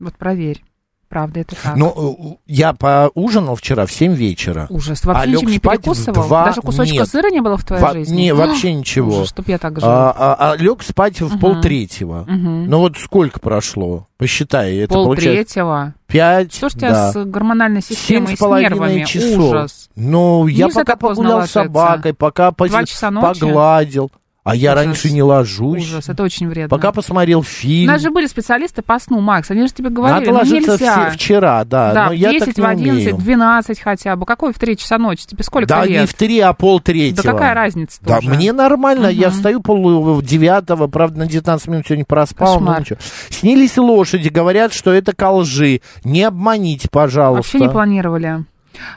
[0.00, 0.62] Вот проверь.
[1.08, 1.74] Правда, это так.
[1.76, 4.66] Ну, э, я поужинал вчера в 7 вечера.
[4.68, 5.02] Ужас.
[5.06, 6.14] Вообще а лег ничем не спать в перекусывал?
[6.26, 7.08] два- Даже кусочка Нет.
[7.08, 8.16] сыра не было в твоей Во- жизни?
[8.16, 9.08] Не, вообще ничего.
[9.16, 9.88] Ужас, чтоб я так жил.
[9.88, 11.38] А, а- а лег спать в Мгм.
[11.38, 12.24] полтретьего.
[12.28, 12.66] Мгм.
[12.68, 14.06] Ну вот сколько прошло?
[14.18, 15.94] Посчитай, это Пол получается третьего.
[16.08, 17.12] пять, Что ж у тебя да.
[17.12, 19.04] с гормональной Семь системой и с с нервами?
[19.04, 19.38] часов.
[19.44, 19.90] Ужас.
[19.96, 23.40] Ну, я Нельзя пока погулял с собакой, пока по- Два часа ночи?
[23.40, 24.10] погладил.
[24.50, 24.84] А я Ужас.
[24.84, 25.82] раньше не ложусь.
[25.82, 26.68] Ужас, это очень вредно.
[26.74, 27.86] Пока посмотрел У фильм.
[27.92, 31.08] нас же были специалисты по сну, Макс, они же тебе говорили, Надо ну ложиться нельзя.
[31.10, 33.16] все- вчера, да, да, но в я 10, так не в 11, умею.
[33.16, 34.24] в 12 хотя бы.
[34.26, 35.26] Какой в 3 часа ночи?
[35.26, 36.00] Тебе сколько Да лет?
[36.00, 37.22] не в три, а пол третьего.
[37.22, 38.30] Да какая разница Да, тоже?
[38.30, 39.36] мне нормально, я Мгм.
[39.36, 42.80] встаю пол девятого, правда, на 19 минут сегодня проспал, но Кошмар.
[42.80, 42.98] ничего.
[43.30, 45.80] Снились лошади, говорят, что это ко лжи.
[46.04, 47.36] Не обманите, пожалуйста.
[47.56, 48.44] Вообще не планировали.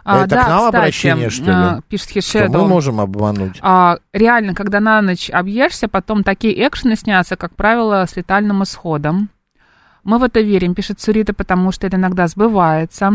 [0.04, 1.52] А, Это да, к нам кстати, обращение, что ли?
[1.52, 2.52] а, пишет Что Хишеду.
[2.60, 3.58] мы можем обмануть.
[3.62, 9.30] А, реально, когда на ночь объешься, потом такие экшены снятся, как правило, с летальным исходом.
[10.04, 13.12] Мы в это верим, пишет Сурита, потому что это иногда сбывается.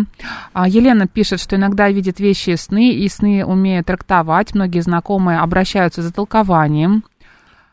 [0.52, 4.54] А, Елена пишет, что иногда видит вещи и сны, и сны умеет трактовать.
[4.54, 7.02] Многие знакомые обращаются за толкованием.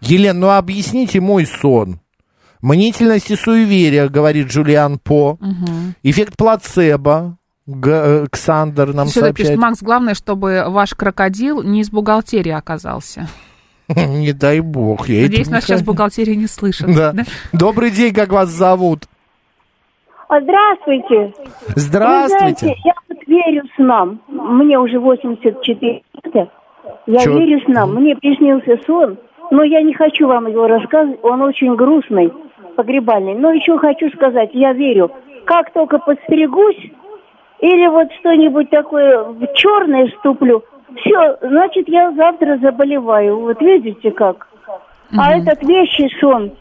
[0.01, 1.99] Елена, ну объясните мой сон.
[2.62, 5.38] Мнительность и суеверие, говорит Джулиан По.
[5.39, 5.95] Мгм.
[6.01, 7.38] Эффект плацебо.
[7.65, 9.60] Г- э, Ксандр нам Сюда пишет сообщает.
[9.60, 13.28] Макс, главное, чтобы ваш крокодил не из бухгалтерии оказался.
[13.95, 15.08] Не дай бог.
[15.10, 16.88] Я Надеюсь, нас сейчас бухгалтерия не слышит.
[16.95, 17.13] Да.
[17.52, 19.04] Добрый день, как вас зовут?
[20.30, 21.34] А, Здравствуйте.
[21.76, 22.56] Здравствуйте.
[22.65, 24.21] Знаете, я вот верю снам.
[24.28, 26.49] Мне уже 84 года.
[27.08, 27.38] Я Чё?
[27.38, 27.93] верю снам.
[27.95, 29.17] Мне приснился сон,
[29.52, 31.19] но я не хочу вам его рассказывать.
[31.23, 32.32] Он очень грустный,
[32.78, 33.36] погребальный.
[33.36, 35.12] Но еще хочу сказать, я верю.
[35.45, 36.78] Как только подстерегусь,
[37.63, 40.63] или вот что-нибудь такое в черное вступлю,
[40.97, 43.39] все, значит, я завтра заболеваю.
[43.39, 44.47] Вот видите как?
[45.15, 46.52] А этот вещий сон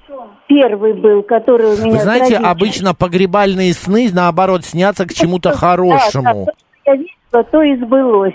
[0.47, 2.51] первый был, который у меня Вы знаете, трагический.
[2.51, 6.23] обычно погребальные сны, наоборот, снятся к чему-то Да, хорошему.
[6.25, 6.53] да, то, что
[6.85, 8.35] я видела, то и сбылось.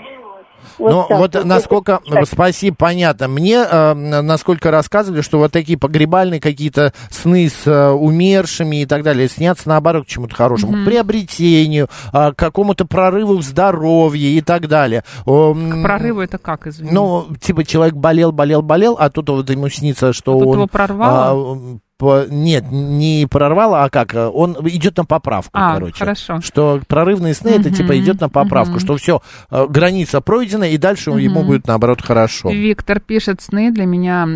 [0.78, 1.44] Вот Ну, так вот вот.
[1.44, 2.26] насколько, Так.
[2.26, 3.28] спасибо, понятно.
[3.28, 9.02] Мне, э, насколько рассказывали, что вот такие погребальные какие-то сны с э, умершими и так
[9.02, 14.40] далее снятся, наоборот, к чему-то хорошему, к приобретению, а, к какому-то прорыву в здоровье и
[14.40, 15.02] так далее.
[15.24, 16.90] К прорыву это как, извини?
[16.92, 20.54] Ну, типа, человек болел, болел, болел, а тут вот ему снится, что А тут он...
[20.54, 21.54] его прорвало?
[21.74, 24.14] а, по- нет, не прорвало, а как?
[24.14, 25.98] Он идет на поправку, А, короче.
[25.98, 26.40] хорошо.
[26.40, 31.42] Что прорывные сны, это типа идет на поправку, что все, граница пройдена, и дальше ему
[31.44, 32.50] будет, наоборот, хорошо.
[32.50, 34.26] Виктор пишет, сны для меня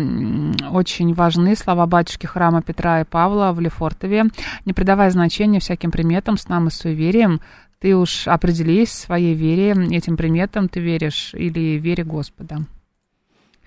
[0.71, 1.55] очень важны.
[1.55, 4.25] Слова батюшки храма Петра и Павла в Лефортове.
[4.65, 7.39] Не придавая значения всяким приметам, снам и суевериям,
[7.79, 12.59] ты уж определись в своей вере, этим приметам ты веришь или вере Господа.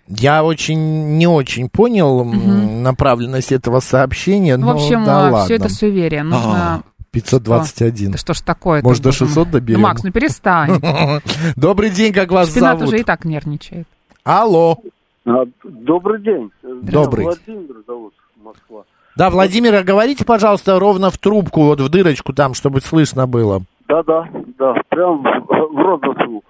[0.09, 5.45] Я очень, не очень понял м, направленность этого сообщения, Ну, но в общем, да ладно.
[5.45, 6.23] все это суеверие.
[6.23, 6.77] Нужно...
[6.77, 8.13] А, 521.
[8.13, 8.83] Да что ж такое?
[8.83, 9.81] Может, до 600 доберем?
[9.81, 10.81] Макс, ну перестань.
[11.57, 12.93] Добрый день, как вас Шпинат зовут?
[12.95, 13.87] уже и так нервничает.
[14.25, 14.79] Алло.
[15.27, 16.51] А, Добрый день.
[16.63, 17.25] Добрый.
[17.25, 18.83] Владимир зовут, Москва.
[19.17, 23.63] Да, Владимир, а говорите, пожалуйста, ровно в трубку, вот в дырочку там, чтобы слышно было.
[23.89, 26.45] Да-да, да, прям в в рот засунул.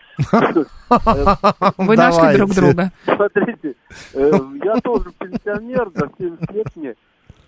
[1.78, 2.90] Вы нашли друг друга.
[3.04, 3.74] Смотрите,
[4.14, 4.30] э,
[4.64, 6.94] я тоже пенсионер, да, 70 лет мне.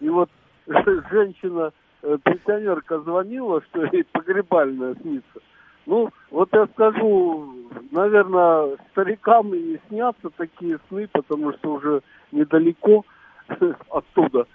[0.01, 0.31] И вот
[0.67, 5.41] женщина, э, пенсионерка звонила, что ей погребальная снится.
[5.87, 7.55] Ну, вот я скажу,
[7.91, 13.05] наверное, старикам и снятся такие сны, потому что уже недалеко
[13.91, 14.47] оттуда.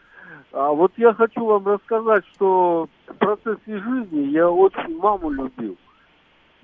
[0.52, 5.76] А вот я хочу вам рассказать, что в процессе жизни я очень маму любил.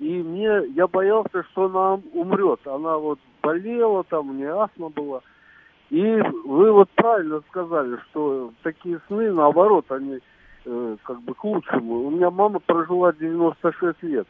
[0.00, 2.60] И мне, я боялся, что она умрет.
[2.66, 5.20] Она вот болела, там у нее астма была.
[5.90, 6.02] И
[6.44, 10.20] вы вот правильно сказали, что такие сны, наоборот, они
[10.64, 12.06] э, как бы к лучшему.
[12.06, 14.26] У меня мама прожила 96 лет.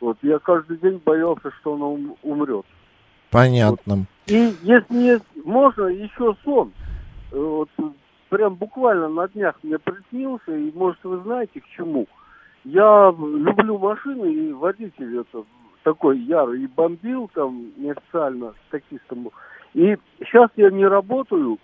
[0.00, 2.66] Вот я каждый день боялся, что она ум- умрет.
[3.30, 4.04] Понятно.
[4.26, 6.72] И если можно, еще сон.
[7.32, 7.70] Э, Вот
[8.28, 12.06] прям буквально на днях мне приснился, и может вы знаете к чему.
[12.64, 15.44] Я люблю машины, и водитель это
[15.82, 19.24] такой ярый, и бомбил там неофициально таксистом.
[19.24, 19.32] был.
[19.74, 21.58] И сейчас я не работаю,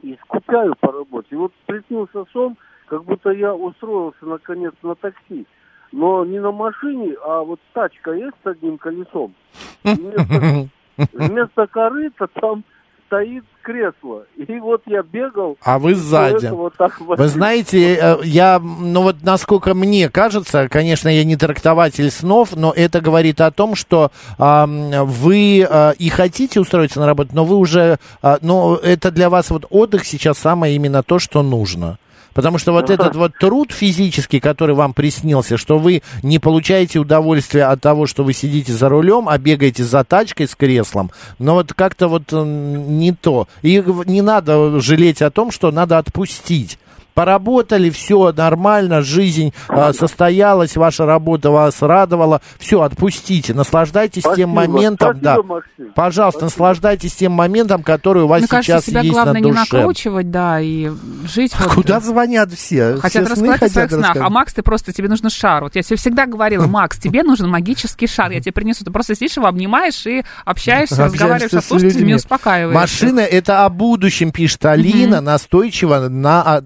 [0.00, 1.28] и скучаю по работе.
[1.30, 2.56] И вот приснился сон,
[2.86, 5.46] как будто я устроился наконец на такси.
[5.92, 9.34] Но не на машине, а вот тачка есть с одним колесом.
[9.84, 10.68] Вместо,
[11.12, 12.64] вместо корыта там
[13.06, 14.24] стоит кресло.
[14.36, 15.56] И вот я бегал.
[15.62, 16.46] А вы сзади.
[16.46, 17.18] Вот так вот.
[17.18, 22.72] Вы знаете, э, я, ну вот насколько мне кажется, конечно, я не трактователь снов, но
[22.74, 27.56] это говорит о том, что м, вы а, и хотите устроиться на работу, но вы
[27.56, 31.98] уже, а, но это для вас вот отдых сейчас самое именно то, что нужно.
[32.34, 37.64] Потому что вот этот вот труд физический, который вам приснился, что вы не получаете удовольствия
[37.64, 41.72] от того, что вы сидите за рулем, а бегаете за тачкой с креслом, но вот
[41.72, 43.48] как-то вот не то.
[43.62, 46.78] И не надо жалеть о том, что надо отпустить.
[47.14, 52.40] Поработали, все нормально, жизнь а, состоялась, ваша работа вас радовала.
[52.58, 54.48] Все, отпустите, наслаждайтесь тем Спасибо.
[54.48, 55.42] моментом, Спасибо, да.
[55.42, 55.92] Максим.
[55.94, 56.44] Пожалуйста, Спасибо.
[56.46, 59.76] наслаждайтесь тем моментом, который у вас Мне кажется, сейчас себя есть главное на не душе.
[59.76, 60.90] накручивать, да, и
[61.24, 61.74] жить вот...
[61.74, 62.96] Куда звонят все?
[62.96, 64.00] Хотят все рассказать о своих снах.
[64.00, 64.26] рассказать.
[64.26, 65.62] А Макс, ты просто, тебе нужен шар.
[65.62, 68.32] Вот я тебе всегда говорила, Макс, тебе нужен магический шар.
[68.32, 68.84] Я тебе принесу.
[68.84, 72.14] Ты просто сидишь его, обнимаешь и общаешься, разговариваешь со с слушателями, людьми.
[72.14, 72.74] успокаиваешь.
[72.74, 76.64] Машина это о будущем, пишет Алина, настойчиво на...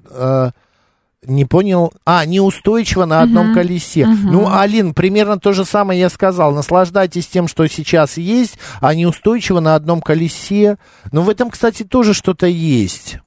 [1.26, 1.92] не понял.
[2.04, 4.06] А, неустойчиво на одном колесе.
[4.06, 6.52] Ну, Алин, примерно то же самое я сказал.
[6.52, 10.78] Наслаждайтесь тем, что сейчас есть, а неустойчиво на одном колесе.
[11.12, 13.18] Но в этом, кстати, тоже что-то есть.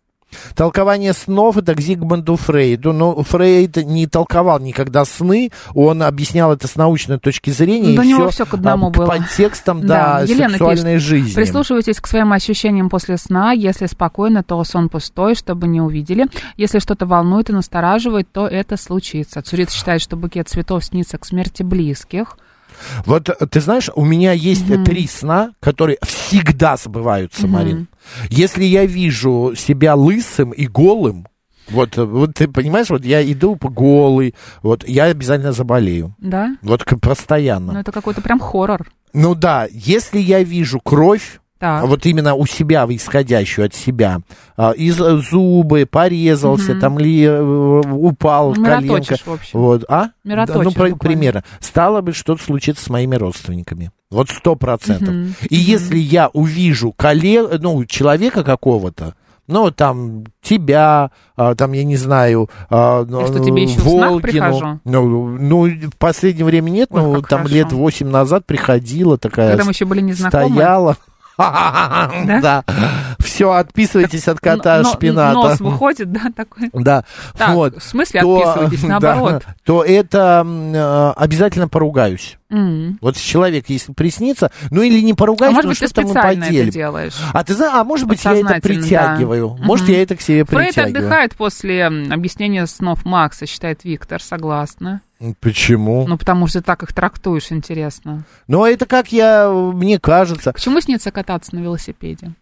[0.56, 2.94] Толкование снов это к Зигмунду Фрейду.
[2.94, 7.96] Но Фрейд не толковал никогда сны, он объяснял это с научной точки зрения.
[7.96, 9.06] Да и него всё к одному а, было.
[9.06, 11.34] По текстам, да, Елена сексуальной пишет, жизни.
[11.34, 13.52] Прислушивайтесь к своим ощущениям после сна.
[13.52, 16.28] Если спокойно, то сон пустой, чтобы не увидели.
[16.58, 19.42] Если что-то волнует и настораживает, то это случится.
[19.42, 22.38] Цурица считает, что букет цветов снится к смерти близких.
[23.06, 27.88] Вот э, ты знаешь, у меня есть э, три сна, которые всегда сбываются, Марин.
[28.30, 31.28] Если я вижу себя лысым и голым,
[31.70, 36.16] вот, э, вот ты понимаешь, вот я иду по голый, вот я обязательно заболею.
[36.20, 36.56] Да?
[36.62, 37.74] Вот постоянно.
[37.74, 38.88] Ну, это какой-то прям хоррор.
[39.14, 41.86] Ну да, если я вижу кровь, Так.
[41.86, 44.20] вот именно у себя, исходящую от себя,
[44.58, 48.84] а, из э, зубы, порезался, там ли э, упал, Ну, коленка.
[48.84, 49.24] мироточишь.
[49.54, 50.10] Вот, а?
[50.24, 50.98] Мироточишь Да, ну, буквально.
[50.98, 51.44] примерно.
[51.60, 53.92] Стало бы что-то случится с моими родственниками.
[54.10, 55.10] Вот сто процентов.
[55.14, 55.36] Мгм.
[55.50, 57.48] И если я увижу коле...
[57.60, 59.14] ну, человека какого-то,
[59.48, 64.80] Ну, там, тебя, а, там, я не знаю, а, ну, что, тебе еще Волгину.
[64.86, 67.56] Ну, ну, в последнее время нет, Ой, но как там хорошо.
[67.56, 70.56] лет восемь назад приходила такая, Когда мы еще были незнакомы.
[70.56, 70.98] стояла.
[72.42, 72.64] Да.
[73.20, 75.34] Все, отписывайтесь от кота шпината.
[75.34, 76.70] Нос выходит, да, такой.
[76.74, 77.04] Да,
[77.50, 77.78] вот.
[77.78, 79.44] в смысле отписывайтесь, наоборот.
[79.64, 82.38] то это э, обязательно поругаюсь.
[82.50, 82.98] М.
[83.02, 86.70] Вот человек, если приснится, ну или не поругаюсь, А но что-то мы специально это поделим.
[86.72, 87.14] делаешь?
[87.34, 89.56] А ты знаешь, а может быть, я это притягиваю.
[89.60, 89.66] да.
[89.66, 89.96] Может, Мгм.
[89.96, 91.00] я это к себе Фрейд притягиваю.
[91.06, 95.02] отдыхает после объяснения снов Макса, считает Виктор, согласна.
[95.40, 96.08] Почему?
[96.08, 98.26] Ну, потому что ты так их трактуешь, интересно.
[98.48, 102.34] Ну, это как я, мне кажется, Почему снится кататься на велосипеде?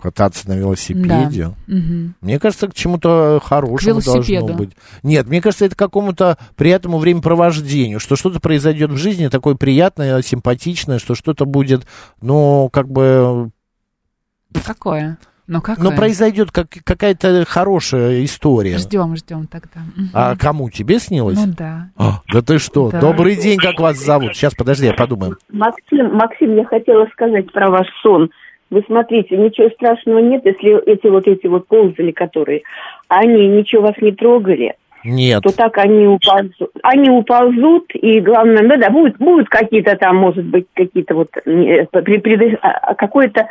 [0.00, 1.54] кататься на велосипеде.
[1.66, 2.14] Да.
[2.22, 4.70] Мне кажется, к чему-то хорошему К должно быть.
[5.02, 10.22] Нет, мне кажется, это к какому-то приятному времяпровождению, что что-то произойдет в жизни такое приятное,
[10.22, 11.86] симпатичное, что что-то будет,
[12.22, 13.50] ну, как бы,
[14.64, 15.18] Какое?
[15.50, 15.90] Ну, какое?
[15.90, 18.78] ну, произойдет как, какая-то хорошая история.
[18.78, 19.80] Ждем, ждем тогда.
[20.14, 20.70] А кому?
[20.70, 21.44] Тебе снилось?
[21.44, 21.88] Ну да.
[21.96, 22.90] А, да ты что?
[22.90, 23.00] Да.
[23.00, 24.36] Добрый день, как вас зовут?
[24.36, 25.38] Сейчас, подожди, я подумаю.
[25.50, 28.30] Максим, Максим, я хотела сказать про ваш сон.
[28.70, 32.62] Вы смотрите, ничего страшного нет, если эти вот эти вот ползали, которые,
[33.08, 35.42] они ничего вас не трогали, Нет.
[35.42, 36.70] то так они уползут.
[36.82, 41.86] Они уползут, и главное, ну да, будут, будут какие-то там, может быть, какие-то вот, э,
[41.92, 43.48] а, а, какое-то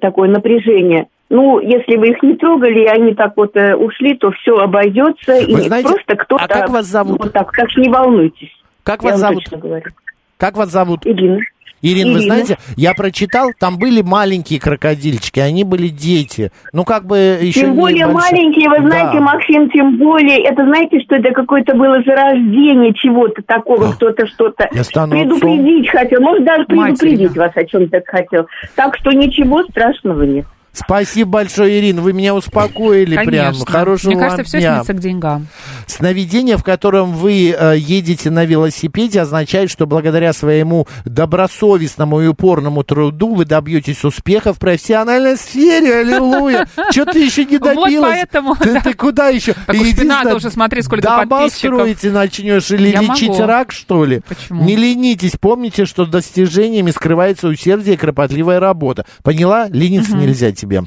[0.00, 1.06] такое напряжение.
[1.30, 5.36] Ну, если вы их не трогали, и они так вот э, ушли, то все обойдется,
[5.36, 6.44] и Вы знаете, просто кто-то...
[6.44, 7.18] а как вас зовут?
[7.18, 8.52] Вот так, так не волнуйтесь.
[8.82, 9.44] Как Я вас вам зовут?
[9.44, 9.90] точно говорю.
[10.36, 11.06] Как вас зовут?
[11.06, 11.40] Ирина.
[11.84, 16.50] Ирина, вы знаете, я прочитал, там были маленькие крокодильчики, они были дети.
[16.72, 18.32] Ну, как бы еще Тем более большие.
[18.32, 19.20] маленькие, вы знаете, Да.
[19.20, 25.90] Максим, тем более, это знаете, что это какое-то было зарождение чего-то такого, кто-то что-то предупредить
[25.90, 28.46] хотел, может даже предупредить вас о чем-то хотел.
[28.76, 30.46] Так что ничего страшного нет.
[30.74, 33.54] Спасибо большое, Ирина, вы меня успокоили прям.
[33.64, 34.76] Хорошего Мне кажется, все дня.
[34.76, 35.46] снится к деньгам.
[35.86, 42.82] Сновидение, в котором вы э, едете на велосипеде, означает, что благодаря своему добросовестному и упорному
[42.82, 46.00] труду вы добьетесь успеха в профессиональной сфере.
[46.00, 46.66] Аллилуйя!
[46.90, 48.10] Что ты еще не Вот добилась?
[48.12, 48.80] поэтому, Ты, да.
[48.80, 49.54] ты куда еще?
[49.66, 53.46] Так уж не надо уже смотри, сколько дома строите начнешь или Я лечить могу.
[53.46, 54.20] рак, что ли?
[54.28, 54.64] Почему?
[54.64, 59.04] Не ленитесь, помните, что достижениями скрывается усердие и кропотливая работа.
[59.22, 59.68] Поняла?
[59.68, 60.82] Лениться нельзя тебе.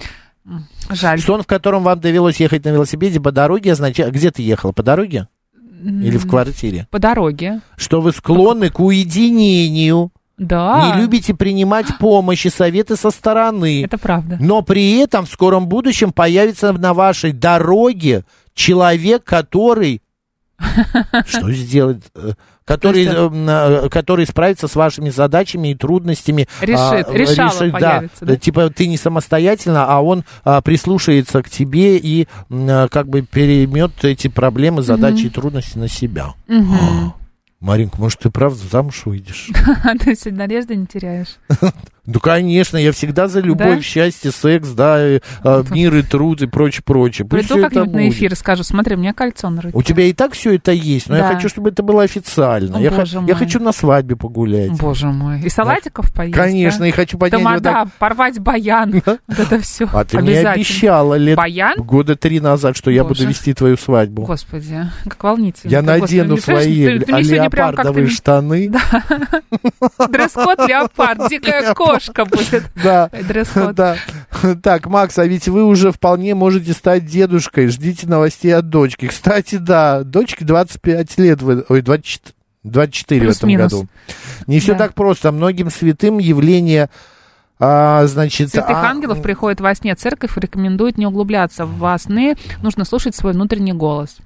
[0.90, 1.20] Жаль.
[1.20, 4.14] Сон, в котором вам довелось ехать на велосипеде по дороге, означает...
[4.14, 4.72] Где ты ехала?
[4.72, 5.28] По дороге?
[5.84, 6.88] Или в квартире?
[6.90, 7.62] По дороге.
[7.76, 10.94] Что вы склонны к уединению, Да.
[10.96, 13.84] не любите принимать помощь и советы со стороны.
[13.84, 14.38] Это правда.
[14.40, 18.24] Но при этом в скором будущем появится на вашей дороге
[18.54, 20.02] человек, который...
[21.28, 22.04] Что сделает?
[22.68, 26.50] Который, То есть, э, который справится с вашими задачами и трудностями.
[26.60, 27.92] Решит, а, решало решит, да.
[27.92, 28.36] появится, да?
[28.36, 34.04] Типа ты не самостоятельно, а он а, прислушается к тебе и а, как бы переймет
[34.04, 36.34] эти проблемы, задачи и трудности на себя.
[36.50, 37.14] Мгм.
[37.62, 39.50] Маринка, может, ты правда замуж выйдешь?
[40.04, 41.38] Ты сегодня надежды не теряешь.
[42.08, 43.82] Ну, конечно, я всегда за любовь, Да?
[43.82, 47.28] счастье, секс, да, и, а, мир и труд и прочее, прочее.
[47.28, 49.76] Приду как-нибудь на эфир и скажу, смотри, у меня кольцо на руке.
[49.78, 51.36] У тебя и так все это есть, но я Да.
[51.36, 52.78] хочу, чтобы это было официально.
[52.78, 54.72] О, я, х- я хочу на свадьбе погулять.
[54.80, 55.42] Боже мой.
[55.42, 56.88] И салатиков поесть, Конечно, да?
[56.88, 57.88] и хочу поднять вот Тамада, так.
[58.00, 59.02] порвать баян.
[59.06, 59.90] Вот это все.
[59.92, 61.76] А ты мне обещала лет Баян?
[61.78, 64.24] года три назад, что я буду вести твою свадьбу.
[64.24, 65.70] Господи, как волнительно.
[65.70, 68.72] Я надену свои леопардовые штаны.
[70.10, 72.64] Дресс-код леопард, дикая кошка будет.
[72.84, 73.10] Да.
[73.10, 73.76] Дресс-код.
[73.76, 73.98] Да.
[74.62, 77.68] Так, Макс, а ведь вы уже вполне можете стать дедушкой.
[77.68, 79.08] Ждите новостей от дочки.
[79.08, 82.34] Кстати, да, дочке 25 лет, ой, 24,
[82.64, 83.72] 24 в этом Плюс-минус.
[83.74, 83.88] году.
[84.48, 84.80] Не все Да.
[84.80, 85.32] так просто.
[85.32, 86.90] Многим святым явление,
[87.60, 88.52] а, значит...
[88.52, 89.96] Святых а, ангелов приходит во сне.
[89.96, 92.36] Церковь рекомендует не углубляться в во сны.
[92.62, 94.18] Нужно слушать свой внутренний голос.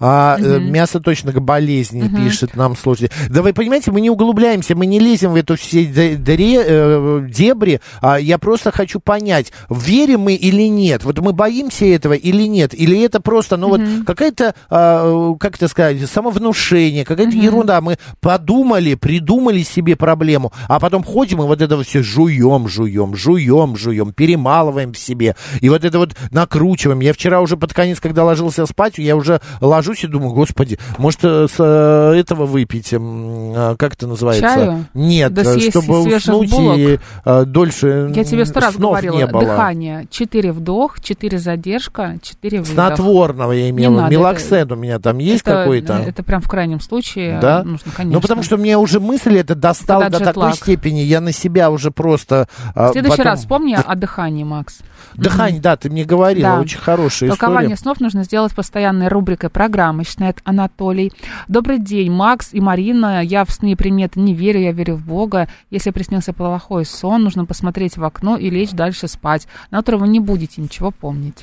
[0.00, 0.72] А, э, Мгм.
[0.72, 2.16] мясо точно к болезни, Мгм.
[2.24, 3.10] пишет нам слушатель.
[3.28, 7.26] Да вы понимаете, мы не углубляемся, мы не лезем в эту все де- дыре, э,
[7.28, 7.80] дебри.
[8.00, 11.04] А я просто хочу понять, верим мы или нет.
[11.04, 12.72] Вот мы боимся этого или нет.
[12.74, 17.80] Или это просто, ну вот какая-то, а, как это сказать, самовнушение, какая-то ерунда.
[17.80, 23.76] Мы подумали, придумали себе проблему, а потом ходим и вот это все жуем, жуем, жуем,
[23.76, 25.34] жуем, перемалываем в себе.
[25.60, 27.00] И вот это вот накручиваем.
[27.00, 31.20] Я вчера уже под конец, когда ложился спать, я уже ложусь и думаю, господи, может
[31.24, 34.42] э, с э, этого выпить, м, а, как это называется?
[34.46, 34.86] Чаю?
[34.94, 36.78] Нет, Да э, чтобы уснуть булок?
[36.78, 39.26] и э, дольше Я тебе сто раз говорила.
[39.26, 40.06] Дыхание.
[40.10, 42.72] Четыре вдох, четыре задержка, четыре выдох.
[42.72, 44.08] Снотворного я имела.
[44.08, 45.94] Мелоксен у меня там есть это, какой-то?
[45.94, 47.62] Это прям в крайнем случае Да?
[47.64, 48.16] нужно, конечно.
[48.16, 51.90] Ну, потому что мне уже мысль это достала до такой степени, я на себя уже
[51.90, 54.78] просто В следующий потом- раз вспомни о дыхании, Макс.
[55.14, 56.60] Дыхание, да, ты мне говорила, Да.
[56.60, 57.76] очень хорошая Толкование история.
[57.76, 61.12] снов нужно сделать постоянной рубрикой программы, считает Анатолий.
[61.48, 63.22] Добрый день, Макс и Марина.
[63.22, 65.48] Я в сны и приметы не верю, я верю в Бога.
[65.70, 69.46] Если приснился плохой сон, нужно посмотреть в окно и лечь дальше спать.
[69.70, 71.42] На утро вы не будете ничего помнить.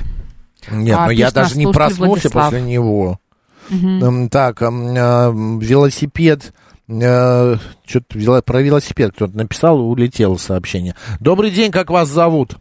[0.72, 2.46] Нет, А, но я пишет наш даже не проснулся Владислав.
[2.46, 3.20] после него.
[3.70, 5.60] М, Так, м,
[6.90, 7.56] э.
[7.86, 10.94] Что-то про велосипед кто-то написал, улетело сообщение.
[11.20, 12.52] Добрый день, как вас зовут?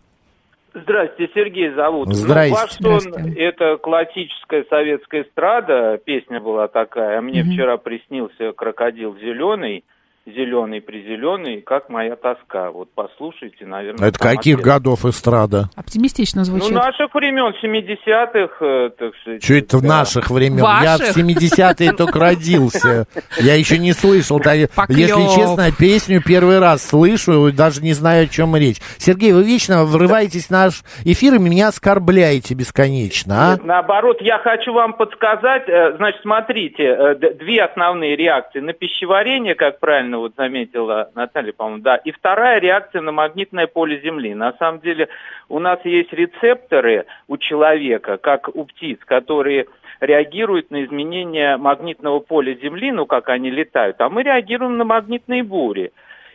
[0.75, 2.12] Здрасте, Сергей зовут.
[2.12, 2.55] Здрасте.
[2.81, 3.41] Ну, ваш сон Здрасте.
[3.41, 7.20] это классическая советская эстрада, песня была такая.
[7.20, 7.53] Мне Мгм.
[7.53, 9.85] вчера приснился крокодил зеленый,
[10.27, 12.70] зеленый призеленый, как моя тоска.
[12.70, 14.09] Вот послушайте, наверное.
[14.09, 14.66] Это там каких ответ.
[14.66, 15.68] годов эстрада?
[15.77, 16.70] Оптимистично Ну, звучит.
[16.70, 19.45] наших времен, 70-х, э, так сказать.
[19.45, 20.59] Что это в наших времен?
[20.64, 21.16] Я в Ваших?
[21.16, 23.07] 70-е только родился.
[23.39, 24.41] Я еще не слышал.
[24.89, 28.79] Если честно, песню первый раз слышу, даже не знаю, о чем речь.
[28.97, 33.53] Сергей, вы вечно врываетесь в наш эфир и меня оскорбляете бесконечно, а?
[33.53, 39.55] Нет, наоборот, я хочу вам подсказать, э, значит, смотрите, э, две основные реакции на пищеварение,
[39.55, 44.35] как правильно вот заметила Наталья, по-моему, да, и вторая реакция на магнитное поле Земли.
[44.35, 45.09] На самом деле
[45.49, 49.67] у нас есть рецепторы у человека, как у птиц, которые
[50.01, 55.43] реагируют на изменения магнитного поля Земли, ну, как они летают, а мы реагируем на магнитные
[55.43, 55.93] бури.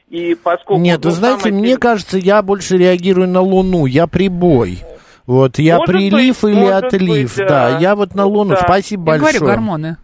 [0.10, 0.82] И поскольку...
[0.82, 3.86] Нет, вы знаете, самое мне кажется, я больше реагирую на Луну.
[3.86, 4.80] Я прибой.
[5.28, 7.38] Вот, я Может прилив быть, или отлив.
[7.38, 7.48] быть, да.
[7.48, 7.78] да.
[7.78, 8.56] я вот на Луну.
[8.56, 8.62] Да.
[8.64, 9.40] Спасибо Я большое.
[9.40, 9.98] говорю, гормоны.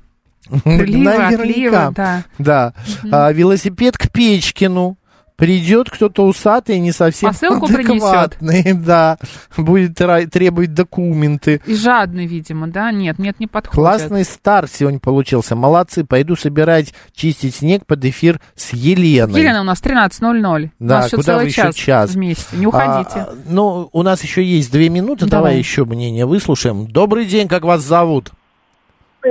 [0.63, 1.27] Приливы, Наверняка.
[1.41, 2.23] отливы, да.
[2.39, 2.73] Да.
[3.11, 4.97] А, велосипед к Печкину.
[5.37, 8.37] Придет кто-то усатый, не совсем Посылку принесет.
[8.37, 9.17] адекватный, да,
[9.57, 11.59] будет требовать документы.
[11.65, 12.89] И жадный, видимо, да?
[12.93, 13.75] Нет, нет, не подходит.
[13.75, 15.57] Классный старт сегодня получился.
[15.57, 16.05] Молодцы.
[16.05, 19.37] Пойду собирать, чистить снег под эфир с Еленой.
[19.37, 20.65] Елена у нас 13.00.
[20.67, 22.11] у Да, нас еще куда целый вы еще час, час?
[22.11, 22.55] вместе.
[22.55, 23.19] Не уходите.
[23.19, 25.25] А, ну, у нас еще есть две минуты.
[25.25, 25.57] Давай, Давай.
[25.57, 26.87] еще мнение выслушаем.
[26.87, 28.31] Добрый день, как вас зовут?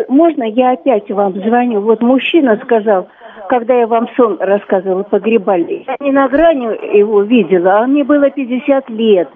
[0.09, 1.81] Можно я опять вам звоню?
[1.81, 3.09] Вот мужчина сказал,
[3.49, 8.31] когда я вам сон рассказывала погребальный, я не на грани его видела, а мне было
[8.31, 9.29] 50 лет.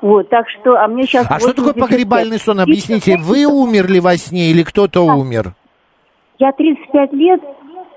[0.00, 1.26] Вот, так что, а мне сейчас...
[1.30, 1.88] А что такое 85.
[1.88, 2.60] погребальный сон?
[2.60, 5.52] Объясните, вы умерли во сне или кто-то умер?
[6.38, 7.40] Я 35 лет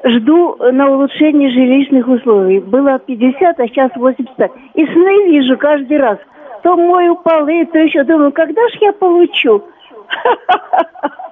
[0.03, 2.59] жду на улучшение жилищных условий.
[2.59, 4.51] Было 50, а сейчас 85.
[4.75, 6.17] И сны вижу каждый раз.
[6.63, 8.03] То мою полы, то еще.
[8.03, 9.63] Думаю, когда ж я получу?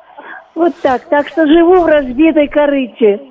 [0.58, 1.08] Вот так.
[1.10, 3.22] Так что живу в разбитой корыте.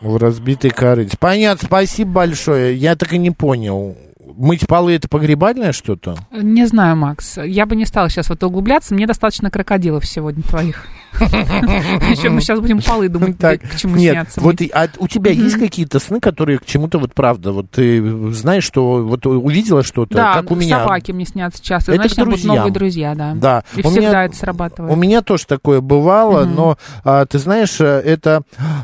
[0.00, 1.16] В разбитой корыте.
[1.18, 2.76] Понятно, спасибо большое.
[2.76, 3.96] Я так и не понял.
[4.36, 6.16] Мыть полы это погребальное что-то?
[6.32, 7.38] Не знаю, Макс.
[7.38, 8.94] Я бы не стала сейчас в это углубляться.
[8.94, 10.86] Мне достаточно крокодилов сегодня твоих.
[11.14, 14.40] Еще мы сейчас будем полы думать, к чему нет, сняться.
[14.40, 18.64] вот а у тебя есть какие-то сны, которые к чему-то вот правда, вот ты знаешь,
[18.64, 20.80] что вот увидела что-то, как у меня.
[20.80, 21.92] собаки мне снятся часто.
[21.92, 23.34] Это Значит, будут новые друзья, да.
[23.34, 23.64] Да.
[23.76, 24.92] И всегда это срабатывает.
[24.92, 28.42] У меня тоже такое бывало, но а, ты знаешь, э, это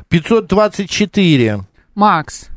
[0.08, 1.60] 524.
[1.94, 2.48] Макс,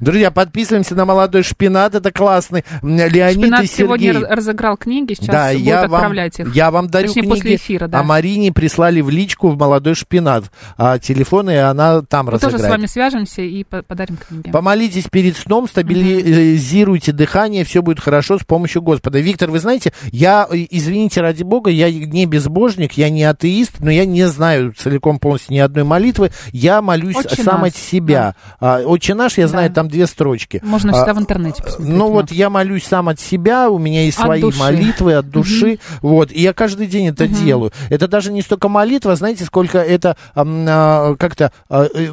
[0.00, 2.64] Друзья, подписываемся на молодой шпинат, это классный.
[2.82, 4.22] Леонид Шпинат и сегодня Сергей.
[4.26, 6.54] раз- разыграл книги, сейчас да, будут я вам, отправлять их.
[6.54, 7.34] я вам дарю Точнее, книги.
[7.34, 8.00] после эфира, да.
[8.00, 10.44] А Марине прислали в личку в молодой шпинат.
[10.76, 12.66] А телефоны она там Мы тоже разыграет.
[12.66, 14.50] с вами свяжемся и по- подарим книги.
[14.50, 19.18] Помолитесь перед сном, стабилизируйте дыхание, все будет хорошо с помощью Господа.
[19.20, 23.90] Виктор, вы знаете, я, э, извините ради Бога, я не безбожник, я не атеист, но
[23.90, 26.30] я не знаю целиком полностью ни одной молитвы.
[26.52, 28.34] Я молюсь «Отче сам наш», от себя.
[28.60, 29.74] А, Отче наш, я знаю, Да.
[29.76, 30.60] там две строчки.
[30.64, 31.96] Можно А, всегда в интернете посмотреть.
[31.96, 34.58] ну вот я молюсь сам от себя, у меня есть От свои души.
[34.58, 37.72] молитвы от души, вот, и я каждый день это делаю.
[37.90, 42.08] Это даже не столько молитва, знаете, сколько это а, как-то а, э,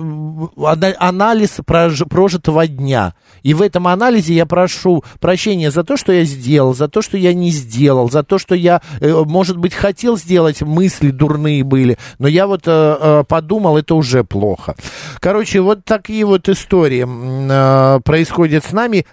[0.58, 3.14] ана- анализ прож- прожитого дня.
[3.44, 7.18] И в этом анализе я прошу прощения за то, что я сделал, за то, что
[7.18, 11.98] я не сделал, за то, что я, э, может быть, хотел сделать, мысли дурные были,
[12.20, 14.76] но я вот э, э, подумал, это уже плохо.
[15.20, 17.04] Короче, вот такие вот истории
[17.50, 19.06] э, происходят с нами.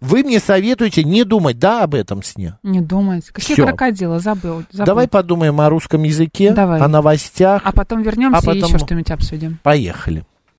[0.00, 2.58] Вы мне советуете не думать, да, об этом сне?
[2.62, 3.32] Не думайте.
[3.32, 3.66] Какие Всё.
[3.66, 4.18] крокодилы?
[4.20, 4.64] Забыл.
[4.70, 4.86] забыл.
[4.86, 6.80] Давай подумаем о русском языке, Давай.
[6.80, 7.62] о новостях.
[7.64, 9.58] А потом вернемся А потом- и еще что-нибудь обсудим.
[9.62, 10.24] Поехали.